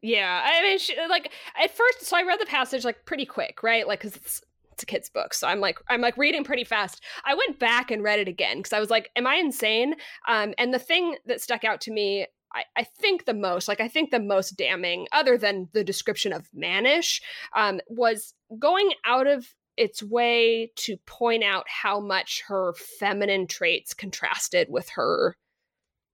[0.03, 3.63] yeah i mean she, like at first so i read the passage like pretty quick
[3.63, 6.63] right like because it's it's a kid's book so i'm like i'm like reading pretty
[6.63, 9.95] fast i went back and read it again because i was like am i insane
[10.27, 13.79] um and the thing that stuck out to me I, I think the most like
[13.79, 17.21] i think the most damning other than the description of mannish
[17.55, 23.93] um was going out of its way to point out how much her feminine traits
[23.93, 25.35] contrasted with her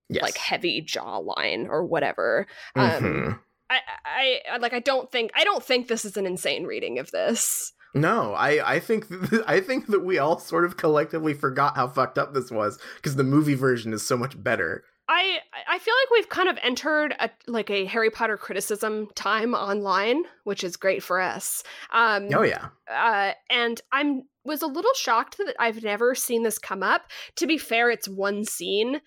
[0.08, 0.22] yes.
[0.22, 2.46] like heavy jawline or whatever.
[2.74, 3.40] Um, Mhm.
[3.70, 6.98] I, I, I like I don't think I don't think this is an insane reading
[6.98, 7.72] of this.
[7.94, 9.06] No, I I think
[9.46, 13.16] I think that we all sort of collectively forgot how fucked up this was because
[13.16, 14.84] the movie version is so much better.
[15.08, 15.38] I
[15.68, 20.24] I feel like we've kind of entered a like a Harry Potter criticism time online,
[20.44, 21.62] which is great for us.
[21.92, 22.68] Um, Oh yeah.
[22.90, 27.02] uh, and I'm was a little shocked that I've never seen this come up.
[27.36, 29.00] To be fair, it's one scene.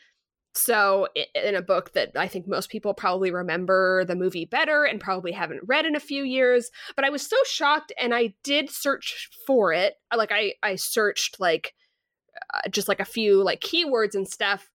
[0.53, 4.99] So in a book that I think most people probably remember the movie better and
[4.99, 8.71] probably haven't read in a few years, but I was so shocked and I did
[8.71, 9.95] search for it.
[10.15, 11.73] Like I I searched like
[12.53, 14.67] uh, just like a few like keywords and stuff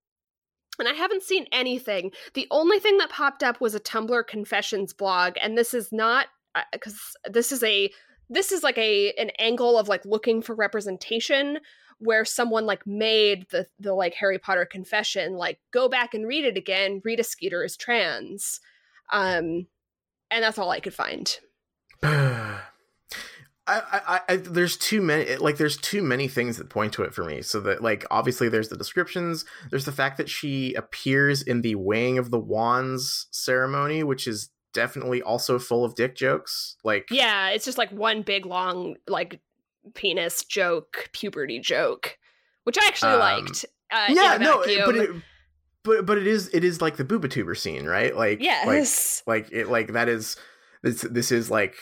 [0.78, 2.12] and I haven't seen anything.
[2.34, 6.26] The only thing that popped up was a Tumblr confessions blog, and this is not
[6.72, 6.98] because
[7.30, 7.90] this is a
[8.28, 11.58] this is like a an angle of like looking for representation
[11.98, 16.44] where someone like made the the like Harry Potter confession like go back and read
[16.44, 17.00] it again.
[17.04, 18.60] Rita Skeeter is trans,
[19.12, 19.66] um,
[20.30, 21.38] and that's all I could find.
[23.66, 27.14] I, I, I, there's too many, like, there's too many things that point to it
[27.14, 27.42] for me.
[27.42, 29.44] So that, like, obviously, there's the descriptions.
[29.70, 34.50] There's the fact that she appears in the weighing of the wands ceremony, which is
[34.72, 36.76] definitely also full of dick jokes.
[36.82, 39.40] Like, Yeah, it's just like one big long like
[39.94, 42.18] penis joke, puberty joke,
[42.64, 43.64] which I actually Um, liked.
[43.90, 45.10] Uh, yeah, no, it- but it,
[45.84, 48.16] but but it is it is like the bubotuber scene, right?
[48.16, 49.22] Like, like yes.
[49.26, 50.36] like it like that is
[50.82, 51.74] this this is like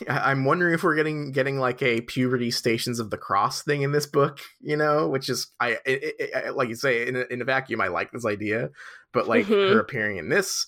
[0.08, 3.92] i'm wondering if we're getting getting like a puberty stations of the cross thing in
[3.92, 7.42] this book you know which is i it, it, like you say in a, in
[7.42, 8.70] a vacuum i like this idea
[9.12, 9.68] but like Mhm.
[9.68, 10.66] her appearing in this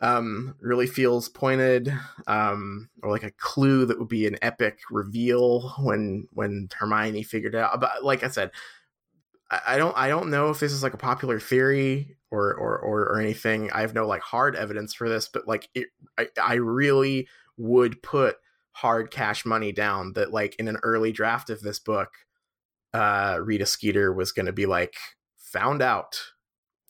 [0.00, 1.92] um really feels pointed
[2.26, 7.54] um or like a clue that would be an epic reveal when when hermione figured
[7.54, 8.50] out but like i said
[9.50, 12.78] I I don't I don't know if this is like a popular theory or or
[12.78, 13.70] or, or anything.
[13.72, 15.88] I have no like hard evidence for this, but like it,
[16.18, 18.36] I, I really would put
[18.72, 22.10] hard cash money down that like in an early draft of this book,
[22.92, 24.94] uh Rita Skeeter was going to be like
[25.38, 26.20] found out,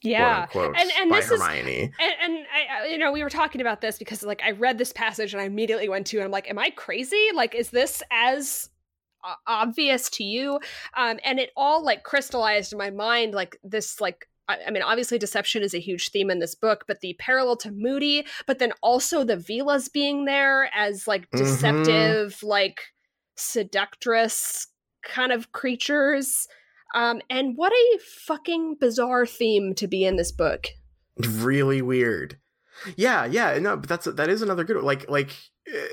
[0.01, 0.45] Yeah.
[0.47, 1.39] quote And- and by this is-
[1.99, 4.91] And, and I, you know, we were talking about this because, like, I read this
[4.93, 7.29] passage and I immediately went to, and I'm like, "Am I crazy?
[7.33, 8.69] Like, is this as
[9.47, 10.59] obvious to you?"
[10.95, 14.27] Um, and it all like crystallized in my mind, like this, like.
[14.47, 17.57] I I mean, obviously, deception is a huge theme in this book, but the parallel
[17.57, 21.37] to Moody, but then also the Veelas being there as like Mhm.
[21.37, 22.79] deceptive, like
[23.35, 24.67] seductress
[25.03, 26.47] kind of creatures.
[26.93, 30.67] Um, and what a fucking bizarre theme to be in this book.
[31.17, 32.37] really weird
[32.97, 34.83] yeah yeah no but that's that is another good one.
[34.83, 35.29] like like
[35.73, 35.87] uh,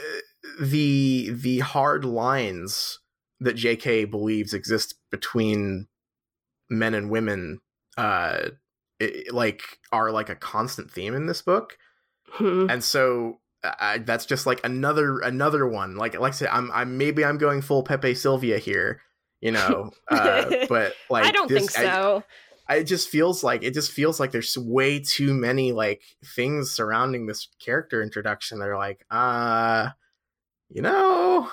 [0.60, 2.98] the the hard lines
[3.38, 5.86] that jk believes exist between
[6.68, 7.60] men and women
[7.96, 8.48] uh
[9.00, 9.62] i like
[9.92, 11.78] are like a constant theme in this book
[12.34, 12.66] Hmm.
[12.70, 16.96] and so I, that's just like another another one like like i said i'm i'm
[16.96, 19.00] maybe i'm going full Pepe Silvia here
[19.40, 22.24] you know uh but like I don't this- think so.
[22.68, 26.70] I, it just feels like it just feels like there's way too many like things
[26.72, 29.90] surrounding this character introduction that are like uh
[30.70, 31.50] you know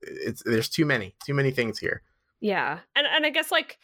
[0.00, 2.02] it's there's too many too many things here
[2.40, 3.78] yeah, and and I guess like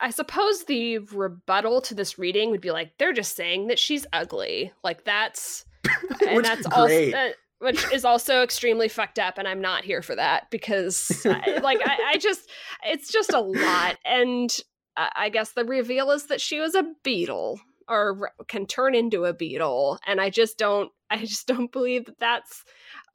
[0.00, 4.06] I, suppose the rebuttal to this reading would be like they're just saying that she's
[4.12, 4.72] ugly.
[4.82, 5.64] Like that's
[6.26, 7.10] and Which- that's also.
[7.10, 7.30] Uh,
[7.60, 11.80] which is also extremely fucked up, and I'm not here for that because, I, like,
[11.84, 12.48] I, I just,
[12.84, 13.96] it's just a lot.
[14.04, 14.56] And
[14.96, 19.24] I, I guess the reveal is that she was a beetle or can turn into
[19.24, 22.64] a beetle, and I just don't, I just don't believe that that's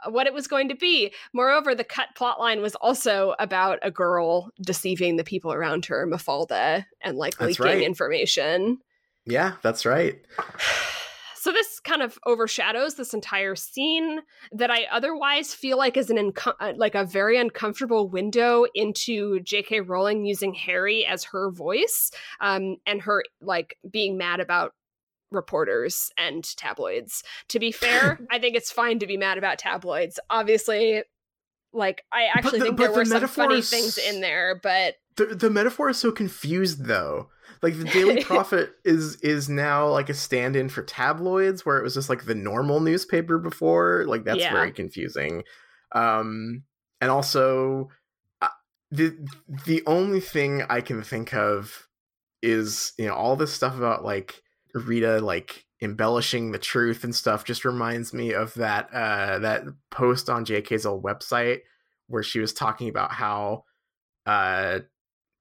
[0.10, 1.14] what it was going to be.
[1.34, 6.86] Moreover, the cut plotline was also about a girl deceiving the people around her, Mafalda,
[7.02, 7.84] and like That's leaking right.
[7.84, 8.80] information.
[9.26, 10.20] yeah that's right
[11.36, 14.22] So this kind of overshadows this entire scene
[14.54, 19.42] that I otherwise feel like is an unco- uh, like a very uncomfortable window into
[19.42, 19.82] J.K.
[19.82, 24.74] Rowling using Harry as her voice, um, and her like being mad about
[25.34, 27.24] reporters and tabloids.
[27.50, 30.20] To be fair, I think it's fine to be mad about tabloids.
[30.30, 31.04] Obviously,
[31.74, 34.96] like I actually the- think there were the some funny metaphors- things in there, but
[35.16, 37.30] the, the metaphor is so confused though
[37.62, 41.94] like the daily prophet is is now like a stand-in for tabloids where it was
[41.94, 44.52] just like the normal newspaper before like that's Yeah.
[44.52, 45.44] very confusing
[45.94, 46.64] um
[47.00, 47.90] and also
[48.42, 48.50] uh,
[48.92, 49.16] the
[49.66, 51.88] the only thing i can think of
[52.42, 54.42] is you know all this stuff about like
[54.74, 60.30] rita like embellishing the truth and stuff just reminds me of that uh that post
[60.30, 61.60] on jk's old website
[62.08, 63.64] where she was talking about how
[64.26, 64.80] uh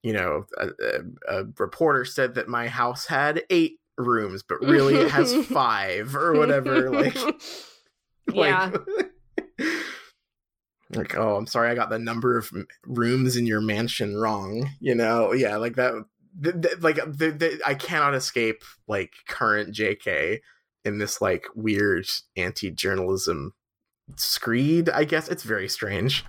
[0.03, 4.95] you know, a, a, a reporter said that my house had eight rooms, but really
[4.95, 6.91] it has five or whatever.
[6.91, 7.17] Like,
[8.33, 8.71] yeah.
[9.59, 9.69] like,
[10.91, 12.51] like, oh, I'm sorry, I got the number of
[12.85, 14.71] rooms in your mansion wrong.
[14.81, 16.05] You know, yeah, like that.
[16.81, 16.99] Like,
[17.67, 20.39] I cannot escape like current JK
[20.85, 22.07] in this like weird
[22.37, 23.53] anti-journalism
[24.17, 24.89] screed.
[24.89, 26.25] I guess it's very strange.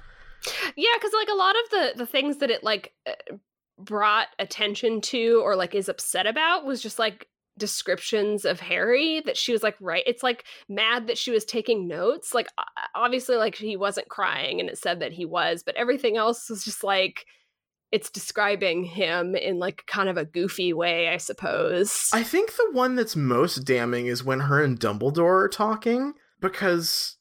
[0.76, 3.36] Yeah, because like a lot of the the things that it like uh,
[3.80, 7.28] brought attention to or like is upset about was just like
[7.58, 11.88] descriptions of Harry that she was like right it's like mad that she was taking
[11.88, 12.48] notes like
[12.96, 16.64] obviously like he wasn't crying and it said that he was but everything else was
[16.66, 17.26] just like
[17.94, 22.72] it's describing him in like kind of a goofy way I suppose I think the
[22.72, 27.18] one that's most damning is when her and Dumbledore are talking because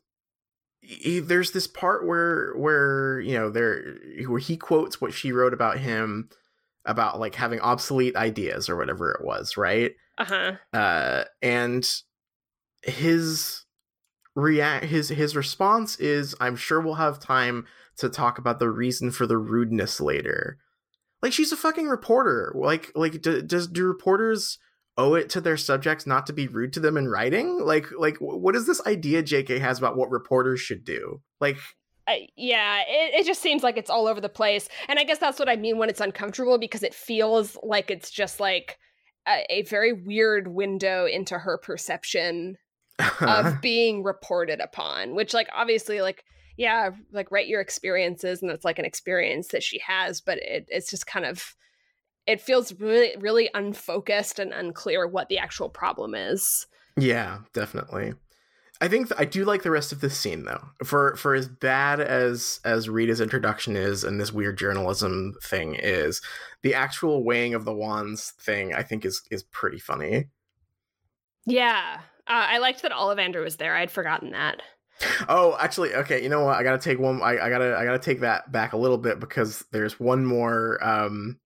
[0.81, 5.53] he, there's this part where where you know there where he quotes what she wrote
[5.53, 6.31] about him
[6.87, 9.93] about like having obsolete ideas or whatever it was, right?
[10.16, 11.87] uh-huh Uh and
[12.83, 13.64] his
[14.35, 17.66] react his his response is I'm sure we'll have time
[17.99, 20.59] to talk about the reason for the rudeness later.
[21.22, 22.53] Like she's a fucking reporter.
[22.55, 24.59] Like like do, does do reporters
[24.99, 27.61] owe it to their subjects not to be rude to them in writing?
[27.61, 31.22] Like like what is this idea JK has about what reporters should do?
[31.40, 31.59] Like
[32.07, 34.68] I, yeah, it, it just seems like it's all over the place.
[34.88, 38.11] And I guess that's what I mean when it's uncomfortable because it feels like it's
[38.11, 38.78] just like
[39.28, 42.57] a, a very weird window into her perception
[43.20, 46.24] of being reported upon, which, like, obviously, like,
[46.57, 50.66] yeah, like, write your experiences, and it's like an experience that she has, but it,
[50.68, 51.55] it's just kind of,
[52.26, 56.66] it feels really, really unfocused and unclear what the actual problem is.
[56.96, 58.14] Yeah, definitely.
[58.82, 60.64] I think th- I do like the rest of this scene though.
[60.84, 66.20] For for as bad as as Rita's introduction is and this weird journalism thing is,
[66.62, 70.30] the actual weighing of the wands thing I think is is pretty funny.
[71.46, 72.00] Yeah.
[72.26, 73.76] Uh, I liked that Ollivander was there.
[73.76, 74.62] I'd forgotten that.
[75.28, 76.22] Oh, actually, okay.
[76.22, 76.57] You know what?
[76.57, 77.22] I gotta take one.
[77.22, 80.82] I, I gotta I gotta take that back a little bit because there's one more
[80.82, 81.38] um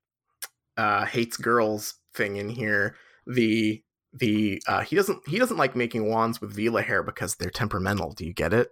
[0.76, 2.96] uh hates girls thing in here.
[3.26, 3.82] The
[4.12, 8.12] the uh he doesn't he doesn't like making wands with Veela hair because they're temperamental.
[8.12, 8.68] Do you get it?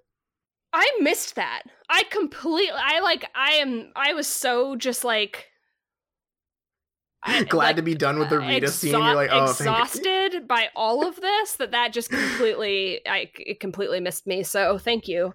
[0.75, 1.63] I missed that.
[1.89, 2.77] I completely.
[2.77, 3.25] I like.
[3.35, 3.93] I am.
[3.95, 5.47] I was so just like.
[7.49, 8.93] Glad like, to be done with the uh, Rita scene.
[8.93, 13.01] You're like, oh, thank exhausted by all of this that that just completely.
[13.07, 14.43] I it completely missed me.
[14.43, 15.33] So thank you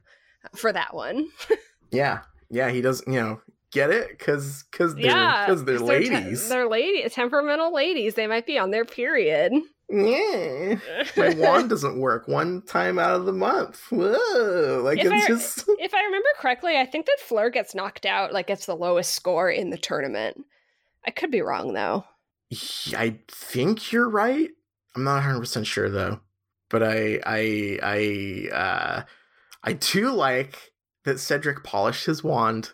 [0.55, 1.27] for that one.
[1.91, 2.19] Yeah,
[2.51, 2.69] yeah.
[2.69, 3.11] He doesn't.
[3.11, 4.09] You know, get it?
[4.09, 6.47] Because because they're yeah, because they're 'cause te- ladies.
[6.47, 8.13] they're lady temperamental ladies.
[8.13, 9.51] They might be on their period.
[9.89, 10.75] yeah.
[11.17, 13.81] My wand doesn't work one time out of the month.
[13.89, 14.81] Whoa!
[14.83, 15.63] Like If it's I- just.
[15.79, 19.15] if I remember correctly, I think that Fleur gets knocked out, like it's the lowest
[19.15, 20.37] score in the tournament.
[21.05, 22.05] I could be wrong though.
[22.95, 24.49] I think you're right.
[24.95, 26.19] I'm not 100 percent sure though,
[26.69, 29.01] but I I I uh
[29.63, 30.71] I do like
[31.05, 32.71] that Cedric polished his wand.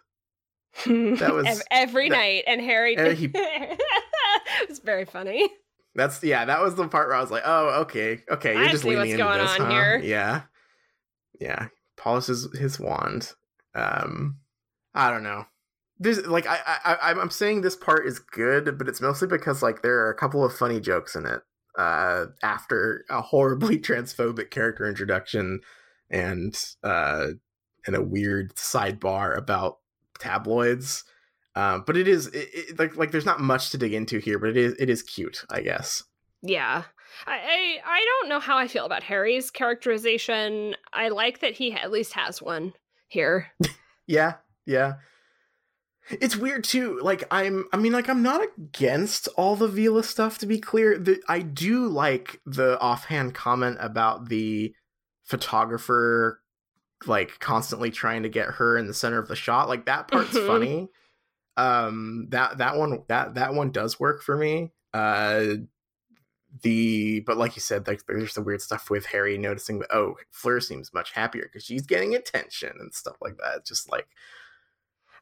[0.86, 2.96] That was- every that- night, and Harry.
[2.98, 3.80] and he- it
[4.70, 5.50] was very funny.
[5.94, 6.46] That's yeah.
[6.46, 8.54] That was the part where I was like, oh, okay, okay.
[8.56, 9.72] You're I just see leaning what's into going this, on huh?
[9.72, 9.98] here.
[10.00, 10.42] Yeah,
[11.40, 11.68] yeah.
[11.96, 13.32] Polishes his wand.
[13.74, 14.38] Um,
[14.94, 15.46] I don't know.
[15.98, 19.64] There's like I I I'm- I'm saying this part is good, but it's mostly because
[19.64, 21.42] like there are a couple of funny jokes in it.
[21.78, 25.60] Uh, after a horribly transphobic character introduction
[26.10, 27.28] and uh
[27.86, 29.80] and a weird sidebar about
[30.20, 31.04] tabloids.
[31.56, 34.40] Um, but it is it, it, like like there's not much to dig into here,
[34.40, 36.04] but it is it is cute, I guess.
[36.42, 36.84] Yeah.
[37.26, 40.76] I, I I don't know how I feel about Harry's characterization.
[40.94, 42.74] I like that he at least has one
[43.08, 43.48] here.
[44.08, 44.34] Yeah,
[44.68, 44.94] yeah.
[46.10, 47.00] It's weird too.
[47.02, 50.98] Like I'm I mean like I'm not against all the Veela stuff to be clear.
[50.98, 54.74] The, I do like the offhand comment about the
[55.24, 56.42] photographer
[57.06, 59.68] like constantly trying to get her in the center of the shot.
[59.68, 60.48] Like that part's Mhm.
[60.48, 60.90] funny.
[61.58, 64.72] Um that that one that that one does work for me.
[64.94, 65.56] Uh
[66.64, 70.16] the but like you said like there's the weird stuff with harry noticing that oh
[70.32, 74.08] fleur seems much happier because she's getting attention and stuff like that just like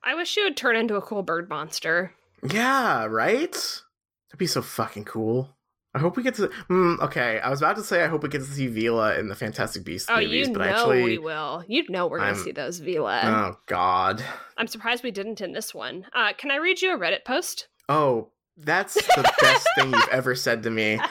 [0.04, 2.14] I wish she would turn into a cool bird monster.
[2.52, 5.56] yeah right that'd be so fucking cool
[5.96, 8.28] i hope we get to mm, okay i was about to say i hope we
[8.30, 11.18] get to see Veela in the fantastic beasts Oh, movies you but know actually we
[11.20, 11.64] will.
[11.68, 13.22] You know we're gonna see those Veela.
[13.24, 14.24] oh god
[14.58, 16.06] I'm surprised we didn't in this one.
[16.14, 17.68] Uh, can I read you a Reddit post?
[17.88, 21.00] oh that's the best thing you've ever said to me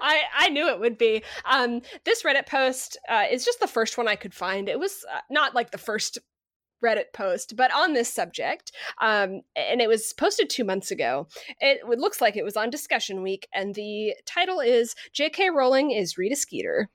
[0.00, 1.22] I I knew it would be.
[1.44, 4.68] Um, this Reddit post uh, is just the first one I could find.
[4.68, 6.18] It was uh, not like the first
[6.82, 11.28] Reddit post, but on this subject, um, and it was posted two months ago.
[11.60, 15.50] It, looks like it was on Discussion Week, and the title is J.K.
[15.50, 16.88] Rowling is Rita Skeeter.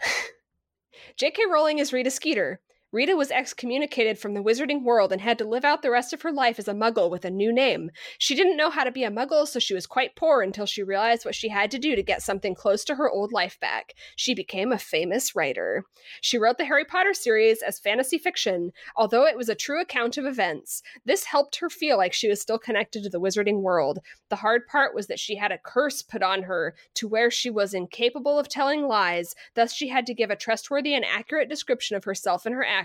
[1.16, 1.42] J.K.
[1.50, 2.60] Rowling is Rita Skeeter.
[2.90, 6.22] Rita was excommunicated from the wizarding world and had to live out the rest of
[6.22, 7.90] her life as a muggle with a new name.
[8.16, 10.82] She didn't know how to be a muggle, so she was quite poor until she
[10.82, 13.92] realized what she had to do to get something close to her old life back.
[14.16, 15.84] She became a famous writer.
[16.22, 20.16] She wrote the Harry Potter series as fantasy fiction, although it was a true account
[20.16, 20.82] of events.
[21.04, 23.98] This helped her feel like she was still connected to the wizarding world.
[24.30, 27.50] The hard part was that she had a curse put on her to where she
[27.50, 31.94] was incapable of telling lies, thus, she had to give a trustworthy and accurate description
[31.94, 32.77] of herself and her actions.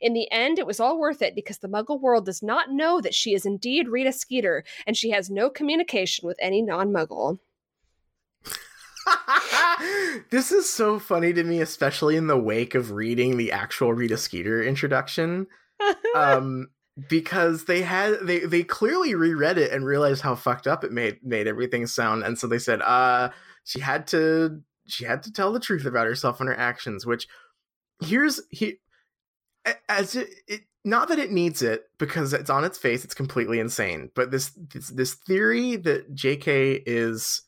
[0.00, 3.00] In the end, it was all worth it because the muggle world does not know
[3.00, 7.38] that she is indeed Rita Skeeter, and she has no communication with any non muggle.
[10.30, 14.16] this is so funny to me, especially in the wake of reading the actual Rita
[14.16, 15.46] Skeeter introduction.
[16.14, 16.68] um,
[17.08, 21.18] because they had they they clearly reread it and realized how fucked up it made
[21.22, 23.30] made everything sound, and so they said, uh,
[23.64, 27.06] she had to she had to tell the truth about herself and her actions.
[27.06, 27.26] Which
[28.02, 28.78] here's he
[29.88, 33.60] as it, it not that it needs it because it's on its face it's completely
[33.60, 37.42] insane but this this, this theory that jk is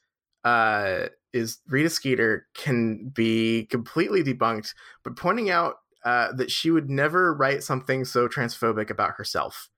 [0.44, 6.88] uh is rita skeeter can be completely debunked but pointing out uh that she would
[6.88, 9.68] never write something so transphobic about herself.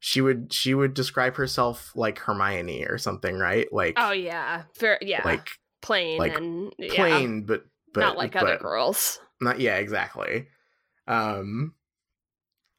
[0.00, 3.70] She would she would describe herself like hermione or something right?
[3.70, 5.50] Like Oh yeah, Fair, yeah, like
[5.82, 9.20] plain like and yeah, plain but but not like but, other girls.
[9.40, 10.48] not yeah exactly
[11.10, 11.74] um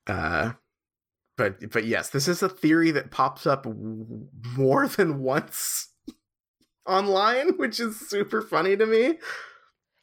[0.07, 0.53] uh
[1.37, 4.27] but but yes this is a theory that pops up w-
[4.57, 5.89] more than once
[6.87, 9.19] online which is super funny to me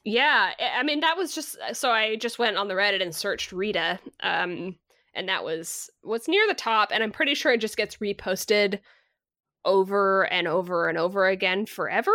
[0.05, 3.53] Yeah, I- mean that was just so I just went on the Reddit and searched
[3.53, 4.76] Rita, um,
[5.14, 8.79] and that was what's near the top, and I'm pretty sure it just gets reposted
[9.64, 12.12] over and over and over again forever.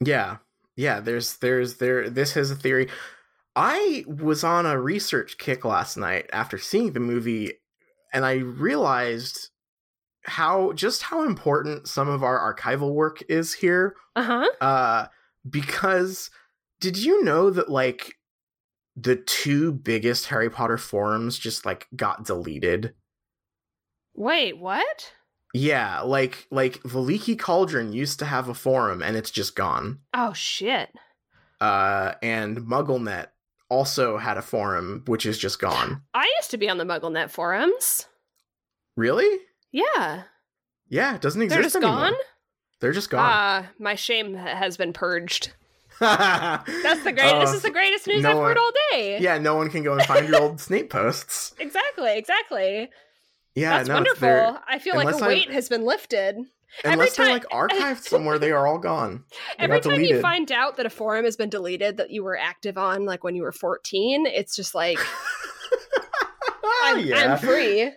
[0.00, 0.38] yeah
[0.76, 2.88] yeah there's there's there this is a theory
[3.58, 7.52] i was on a research kick last night after seeing the movie
[8.12, 9.48] and i realized
[10.24, 14.48] how just how important some of our archival work is here Uh huh.
[14.60, 15.06] uh
[15.48, 16.30] because
[16.80, 18.14] did you know that like
[18.94, 22.94] the two biggest harry potter forums just like got deleted
[24.14, 25.12] Wait, what?
[25.54, 30.00] yeah like like the leaky cauldron used to have a forum and it's just gone
[30.12, 30.90] Oh shit!
[31.60, 33.28] uh and mugglenet
[33.68, 37.30] also had a forum which is just gone I used to be on the MuggleNet
[37.30, 38.06] forums.
[38.96, 39.40] really
[39.72, 40.22] Yeah,
[40.88, 42.14] yeah it doesn't exist they're just anymore gone.
[42.80, 45.52] they're just gone Ah, my shame has been purged.
[46.00, 47.40] that's the great.
[47.40, 49.18] this is the greatest news no I've heard one- all day.
[49.20, 52.16] yeah no one can go and find your old snape posts Exactly.
[52.16, 52.88] Exactly.
[53.54, 54.58] yeah That's no wonderful.
[54.68, 56.36] I feel like a weight has been lifted.
[56.84, 59.24] Every unless they're like archived somewhere they are all gone
[59.58, 62.36] They Every time you find out that a forum has been deleted that you were
[62.36, 64.98] active on, like when you were 14, it's just like
[66.82, 67.34] I'm, yeah.
[67.34, 67.92] I'm free.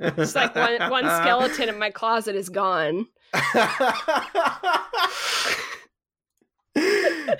[0.00, 3.06] It's like one one skeleton in my closet is gone.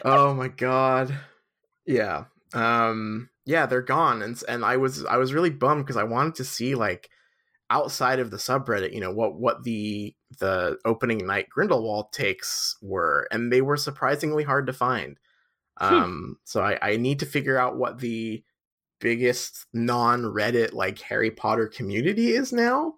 [0.05, 1.15] oh my god.
[1.87, 2.25] Yeah.
[2.53, 6.37] Um yeah, they're gone and and I was I was really bummed because I wanted
[6.37, 7.09] to see like
[7.71, 13.27] outside of the subreddit, you know, what what the the opening night Grindelwald takes were
[13.31, 15.19] and they were surprisingly hard to find.
[15.79, 15.95] Hmm.
[15.95, 18.43] Um so I I need to figure out what the
[19.01, 22.95] biggest non-Reddit like Harry Potter community is now.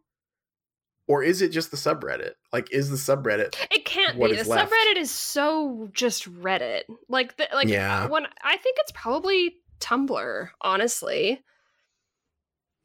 [1.07, 2.33] Or is it just the subreddit?
[2.53, 4.33] Like is the subreddit It can't be.
[4.35, 4.73] The left?
[4.73, 6.83] subreddit is so just Reddit.
[7.09, 8.07] Like the, like Yeah.
[8.07, 11.43] when I think it's probably Tumblr, honestly.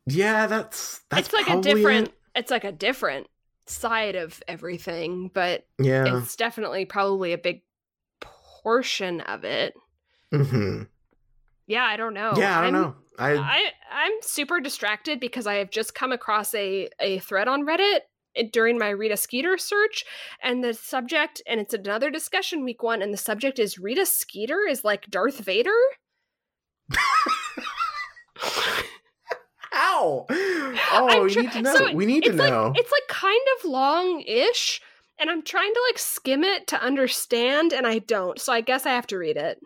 [0.08, 2.14] Yeah, that's that's it's like a different it.
[2.36, 3.28] it's like a different
[3.68, 6.18] side of everything, but Yeah.
[6.18, 7.61] it's definitely probably a big
[8.20, 9.74] portion of it.
[10.32, 10.84] hmm
[11.68, 12.34] Yeah, I don't know.
[12.38, 12.95] yeah, I don't I'm- know.
[13.18, 17.66] I I I'm super distracted because I have just come across a a thread on
[17.66, 18.01] Reddit
[18.36, 20.03] eh, during my Rita Skeeter search,
[20.43, 24.59] and the subject, and it's another discussion week one, and the subject is Rita Skeeter
[24.68, 25.72] is like Darth Vader.
[29.76, 30.26] Ow!
[30.30, 31.76] I'm Oh, we need to know.
[31.76, 32.74] so we need to like, know.
[32.76, 34.82] It's like kind of long-ish,
[35.20, 38.40] and I'm trying to like skim it to understand, and I don't.
[38.40, 39.60] So I guess I have to read it.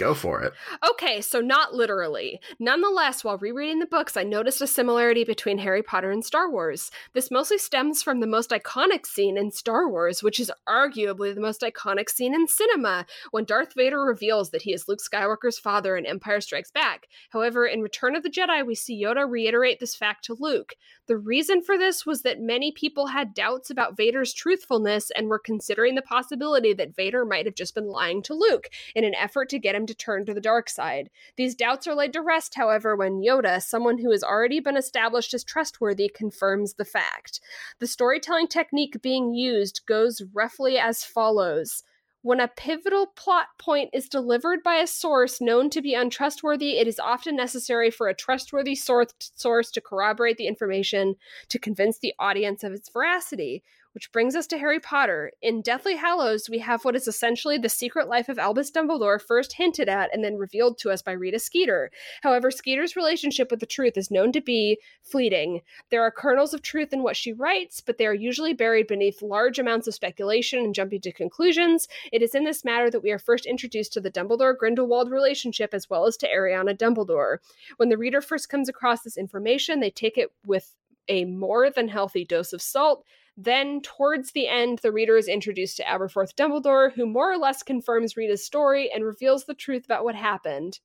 [0.00, 0.54] Go for it.
[0.92, 2.40] Okay, so not literally.
[2.58, 6.90] Nonetheless, while rereading the books, I noticed a similarity between Harry Potter and Star Wars.
[7.12, 11.42] This mostly stems from the most iconic scene in Star Wars, which is arguably the
[11.42, 15.98] most iconic scene in cinema, when Darth Vader reveals that he is Luke Skywalker's father
[15.98, 17.06] in Empire Strikes Back.
[17.28, 20.76] However, in Return of the Jedi, we see Yoda reiterate this fact to Luke.
[21.08, 25.38] The reason for this was that many people had doubts about Vader's truthfulness and were
[25.38, 29.50] considering the possibility that Vader might have just been lying to Luke in an effort
[29.50, 31.10] to get him to turn to the dark side.
[31.36, 35.34] These doubts are laid to rest, however, when Yoda, someone who has already been established
[35.34, 37.40] as trustworthy, confirms the fact.
[37.80, 41.82] The storytelling technique being used goes roughly as follows.
[42.22, 46.86] When a pivotal plot point is delivered by a source known to be untrustworthy, it
[46.86, 51.16] is often necessary for a trustworthy source, to corroborate the information
[51.48, 53.62] to convince the audience of its veracity.
[53.92, 55.32] Which brings us to Harry Potter.
[55.42, 59.54] In Deathly Hallows, we have what is essentially the secret life of Albus Dumbledore first
[59.54, 61.90] hinted at and then revealed to us by Rita Skeeter.
[62.22, 65.62] However, Skeeter's relationship with the truth is known to be fleeting.
[65.90, 69.22] There are kernels of truth in what she writes, but they are usually buried beneath
[69.22, 71.88] large amounts of speculation and jumping to conclusions.
[72.12, 75.74] It is in this matter that we are first introduced to the Dumbledore Grindelwald relationship
[75.74, 77.38] as well as to Ariana Dumbledore.
[77.76, 80.76] When the reader first comes across this information, they take it with
[81.08, 83.04] a more than healthy dose of salt
[83.44, 87.62] then, towards the end, the reader is introduced to Aberforth Dumbledore, who more or less
[87.62, 90.80] confirms Rita's story and reveals the truth about what happened.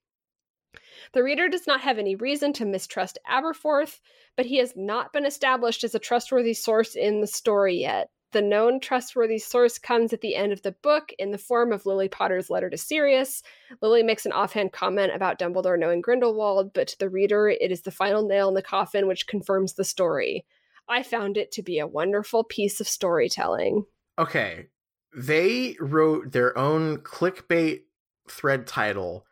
[1.14, 4.00] The reader does not have any reason to mistrust Aberforth,
[4.36, 8.10] but he has not been established as a trustworthy source in the story yet.
[8.32, 11.86] The known trustworthy source comes at the end of the book in the form of
[11.86, 13.42] Lily Potter's letter to Sirius.
[13.82, 17.84] Lily makes an offhand comment about Dumbledore knowing Grindelwald, but to the reader, it is
[17.84, 20.46] the final nail in the coffin which confirms the story.
[20.88, 23.86] I found it to be a wonderful piece of storytelling.
[24.18, 24.68] Okay.
[25.16, 27.82] They wrote their own clickbait
[28.30, 29.26] thread title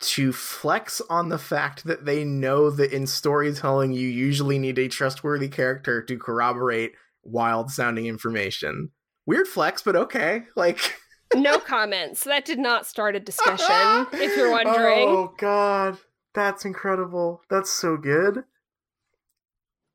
[0.00, 4.88] to flex on the fact that they know that in storytelling you usually need a
[4.88, 6.92] trustworthy character to corroborate
[7.22, 8.90] wild sounding information.
[9.26, 10.44] Weird flex, but okay.
[10.56, 10.98] Like
[11.34, 12.24] no comments.
[12.24, 15.08] That did not start a discussion, if you're wondering.
[15.08, 15.98] Oh god.
[16.34, 17.42] That's incredible.
[17.50, 18.44] That's so good.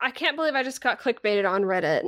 [0.02, 2.06] I can't believe I just got clickbaited on Reddit.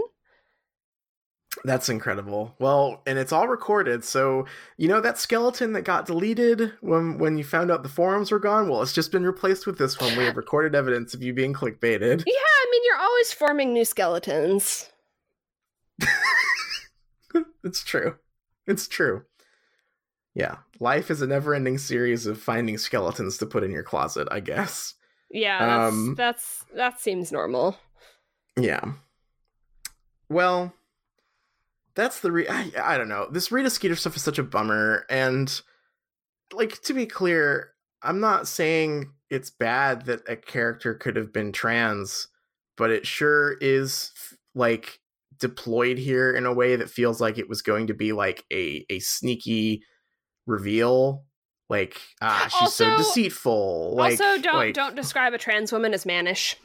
[1.64, 2.56] That's incredible.
[2.60, 4.46] Well, and it's all recorded, so
[4.78, 8.40] you know that skeleton that got deleted when when you found out the forums were
[8.40, 8.70] gone.
[8.70, 10.18] Well, it's just been replaced with this one.
[10.18, 12.24] We have recorded evidence of you being clickbaited.
[12.26, 14.90] Yeah, I mean you're always forming new skeletons.
[17.64, 18.18] it's true.
[18.68, 19.24] It's true.
[20.36, 24.28] Yeah, life is a never-ending series of finding skeletons to put in your closet.
[24.30, 24.94] I guess.
[25.30, 27.78] Yeah, that's, um, that's that seems normal.
[28.58, 28.94] Yeah.
[30.30, 30.74] Well,
[31.96, 33.28] that's the re- I, I don't know.
[33.30, 35.62] This Rita Skeeter stuff is such a bummer, and
[36.54, 37.72] like to be clear,
[38.02, 42.30] I'm not saying it's bad that a character could have been trans,
[42.78, 44.12] but it sure is
[44.56, 45.00] like
[45.40, 48.86] deployed here in a way that feels like it was going to be like a
[48.90, 49.84] a sneaky
[50.46, 51.26] reveal
[51.70, 53.96] like ah she's also, so deceitful.
[53.96, 56.58] Like, also don't like, don't describe a trans woman as mannish.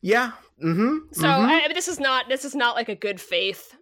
[0.00, 0.32] Yeah
[0.62, 1.46] mm-hmm so mm-hmm.
[1.46, 3.74] I, this is not this is not like a good faith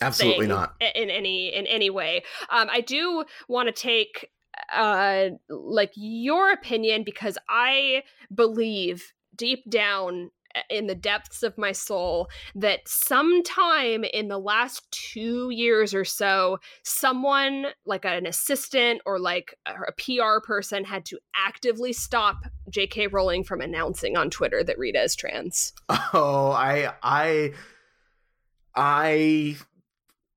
[0.00, 0.74] absolutely not.
[0.94, 2.22] in any in any way.
[2.50, 4.30] Um i do want to take
[4.72, 8.02] uh like your opinion because i
[8.32, 10.30] believe deep down
[10.70, 16.58] in the depths of my soul that sometime in the last two years or so,
[16.82, 23.08] someone like an assistant or like a PR person had to actively stop J.K.
[23.08, 25.72] Rowling from announcing on Twitter that Rita is trans.
[26.14, 27.52] Oh, I, I,
[28.74, 29.56] I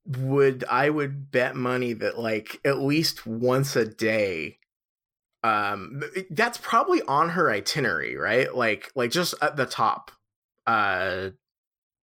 [0.06, 4.58] would, I would bet money that like at least once a day
[5.44, 10.12] um that's probably on her itinerary right like like just at the top
[10.68, 11.30] uh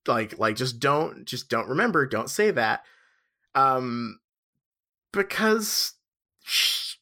[0.07, 2.82] like like just don't just don't remember don't say that
[3.55, 4.19] um
[5.12, 5.94] because
[6.43, 6.97] she,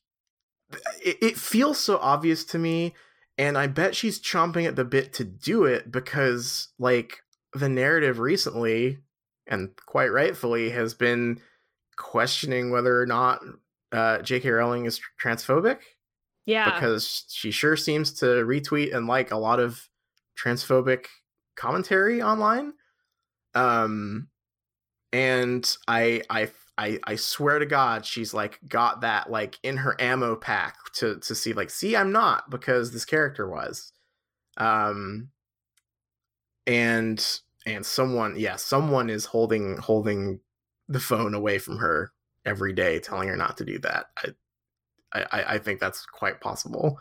[1.03, 2.95] it, it feels so obvious to me
[3.39, 7.23] and i bet she's chomping at the bit to do it because like
[7.55, 8.99] the narrative recently
[9.47, 11.41] and quite rightfully has been
[11.97, 13.41] questioning whether or not
[13.93, 14.51] uh, J.K.
[14.51, 15.79] Rowling is transphobic.
[16.47, 16.73] Yeah.
[16.73, 19.89] Because she sure seems to retweet and like a lot of
[20.39, 21.07] transphobic
[21.57, 22.73] commentary online.
[23.55, 24.29] Um
[25.13, 29.97] and I I I I swear to god she's like got that like in her
[30.01, 33.93] ammo pack to to see like see I'm not because this character was.
[34.59, 35.31] Um
[36.67, 40.41] and and someone yeah, someone is holding holding
[40.89, 42.13] the phone away from her
[42.45, 44.07] every day telling her not to do that.
[44.17, 44.29] I
[45.25, 46.99] I, I, think that's quite possible.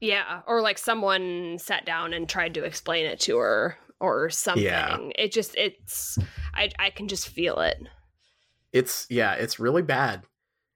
[0.00, 4.64] Yeah, or like someone sat down and tried to explain it to her or something.
[4.64, 4.98] Yeah.
[5.16, 6.18] It just it's
[6.54, 7.78] I I can just feel it.
[8.72, 10.24] It's yeah, it's really bad.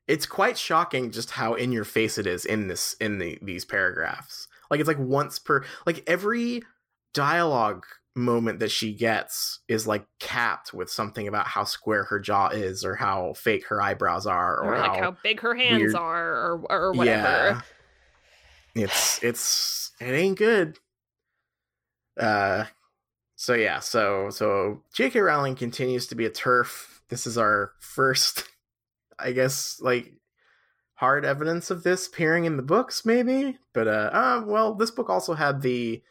[0.07, 3.65] It's quite shocking just how in your face it is in this in the these
[3.65, 4.49] paragraphs.
[4.71, 6.63] Like it's like once per like every
[7.13, 7.85] dialogue
[8.19, 12.85] moment that she gets is like capped with something about how square her jaw is
[12.85, 16.33] or how fake her eyebrows are or, Or, like how, big her hands weird- are
[16.35, 17.63] or or whatever.
[18.75, 18.85] Yeah.
[18.85, 20.79] It's it's it ain't good.
[22.19, 22.65] Uh
[23.37, 25.21] so yeah, so so J.K.
[25.21, 27.01] Rowling continues to be a TERF.
[27.09, 28.45] This is our first
[29.19, 30.13] I guess like
[30.95, 35.09] hard evidence of this appearing in the books maybe, but uh, uh well this book
[35.09, 36.03] also had the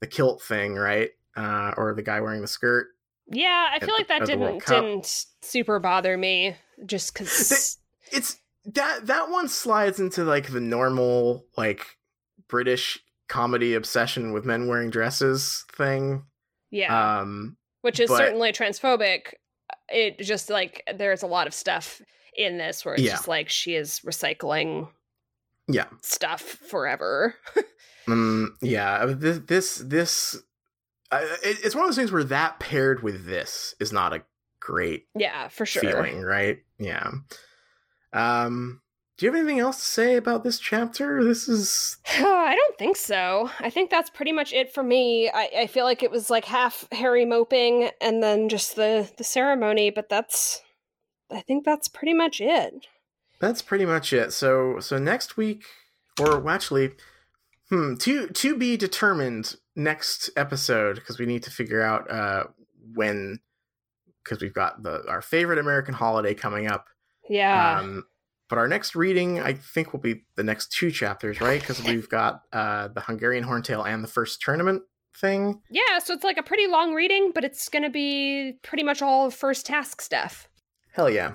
[0.00, 1.10] the kilt thing, right?
[1.36, 2.88] Uh or the guy wearing the skirt.
[3.26, 6.56] Yeah, I feel like the- that at the World didn't didn't super bother me
[6.86, 7.78] just cuz
[8.10, 8.36] It's
[8.66, 11.98] that that one slides into like the normal like
[12.48, 12.98] British
[13.28, 16.24] comedy obsession with men wearing dresses thing.
[16.70, 19.34] yeah, Um which is but- certainly transphobic.
[19.88, 22.00] It just like there's a lot of stuff
[22.36, 23.12] in this where it's Yeah.
[23.12, 24.88] just like she is recycling
[25.68, 25.86] Yeah.
[26.02, 27.34] stuff forever.
[28.06, 30.53] Mm, yeah, this this this uh, it,
[31.12, 34.22] it's one of those things where that paired with this is not a
[34.60, 35.82] great yeah, for sure.
[35.82, 36.58] feeling, right?
[36.78, 37.10] Yeah.
[38.12, 38.80] Um,
[39.16, 41.22] do you have anything else to say about this chapter?
[41.22, 43.50] This is I don't think so.
[43.60, 45.30] I think that's pretty much it for me.
[45.32, 49.24] I, I feel like it was like half Harry moping and then just the the
[49.24, 50.62] ceremony, but that's
[51.30, 52.86] I think that's pretty much it.
[53.40, 54.32] that's pretty much it.
[54.32, 55.64] So so next week,
[56.20, 56.92] or actually,
[57.70, 62.44] hmm, to to be determined next episode because we need to figure out uh
[62.94, 63.40] when
[64.22, 66.86] because we've got the our favorite American holiday coming up.
[67.28, 67.78] Yeah.
[67.80, 68.04] Um,
[68.48, 71.60] but our next reading, I think, will be the next two chapters, right?
[71.60, 74.82] Because we've got uh, the Hungarian Horntail and the first tournament
[75.18, 75.60] thing.
[75.70, 79.00] yeah, so it's like a pretty long reading, but it's going to be pretty much
[79.00, 80.48] all first task stuff.
[80.92, 81.34] Hell yeah!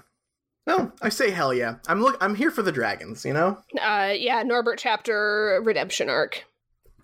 [0.69, 1.75] No, I say hell yeah.
[1.87, 2.15] I'm look.
[2.21, 3.25] I'm here for the dragons.
[3.25, 3.57] You know.
[3.81, 6.45] Uh yeah, Norbert chapter redemption arc.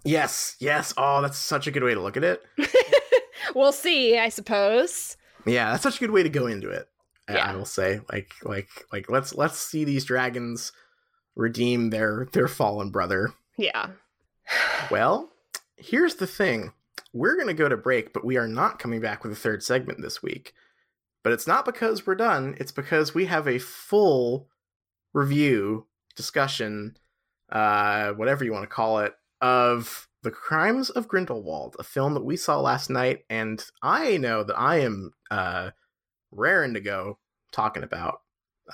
[0.03, 0.93] Yes, yes.
[0.97, 2.43] Oh, that's such a good way to look at it.
[3.55, 5.17] we'll see, I suppose.
[5.47, 6.87] Yeah, that's such a good way to go into it.
[7.27, 7.51] I- Yeah.
[7.51, 10.71] I will say, like, like, like, let's let's see these dragons
[11.35, 13.33] redeem their their fallen brother.
[13.57, 13.87] Yeah.
[14.91, 15.31] Well,
[15.75, 16.71] here's the thing.
[17.13, 19.63] We're going to go to break, but we are not coming back with a third
[19.63, 20.53] segment this week.
[21.25, 24.47] But it's not because we're done, it's because we have a full
[25.11, 26.97] review, discussion,
[27.51, 32.23] uh, whatever you want to call it, of The Crimes of Grindelwald, a film that
[32.23, 35.71] we saw last night, and I know that I am uh,
[36.29, 37.17] raring to go
[37.51, 38.21] talking about.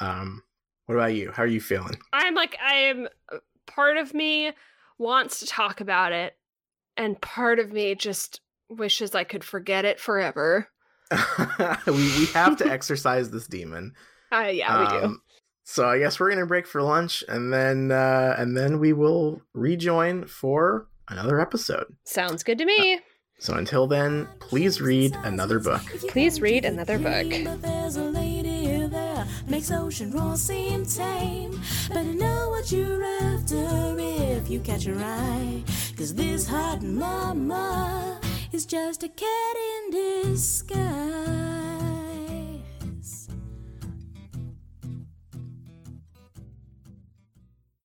[0.02, 0.44] Um,
[0.88, 1.32] what about you?
[1.32, 1.96] How are you feeling?
[2.12, 3.08] I'm like I'm
[3.66, 4.52] part of me
[4.98, 6.38] wants to talk about it
[6.98, 10.68] and part of me just wishes I could forget it forever.
[11.88, 13.94] we we have to exercise this demon.
[14.34, 15.06] Uh, yeah, we do.
[15.08, 15.22] Um,
[15.66, 19.42] So I guess we're gonna break for lunch, and then uh, and then we will
[19.54, 21.94] rejoin for another episode.
[22.06, 23.02] Sounds good to me.
[23.40, 25.82] So until then, please read another book.
[26.08, 27.28] Please read another book.
[38.54, 41.61] Is just a cat in disguise.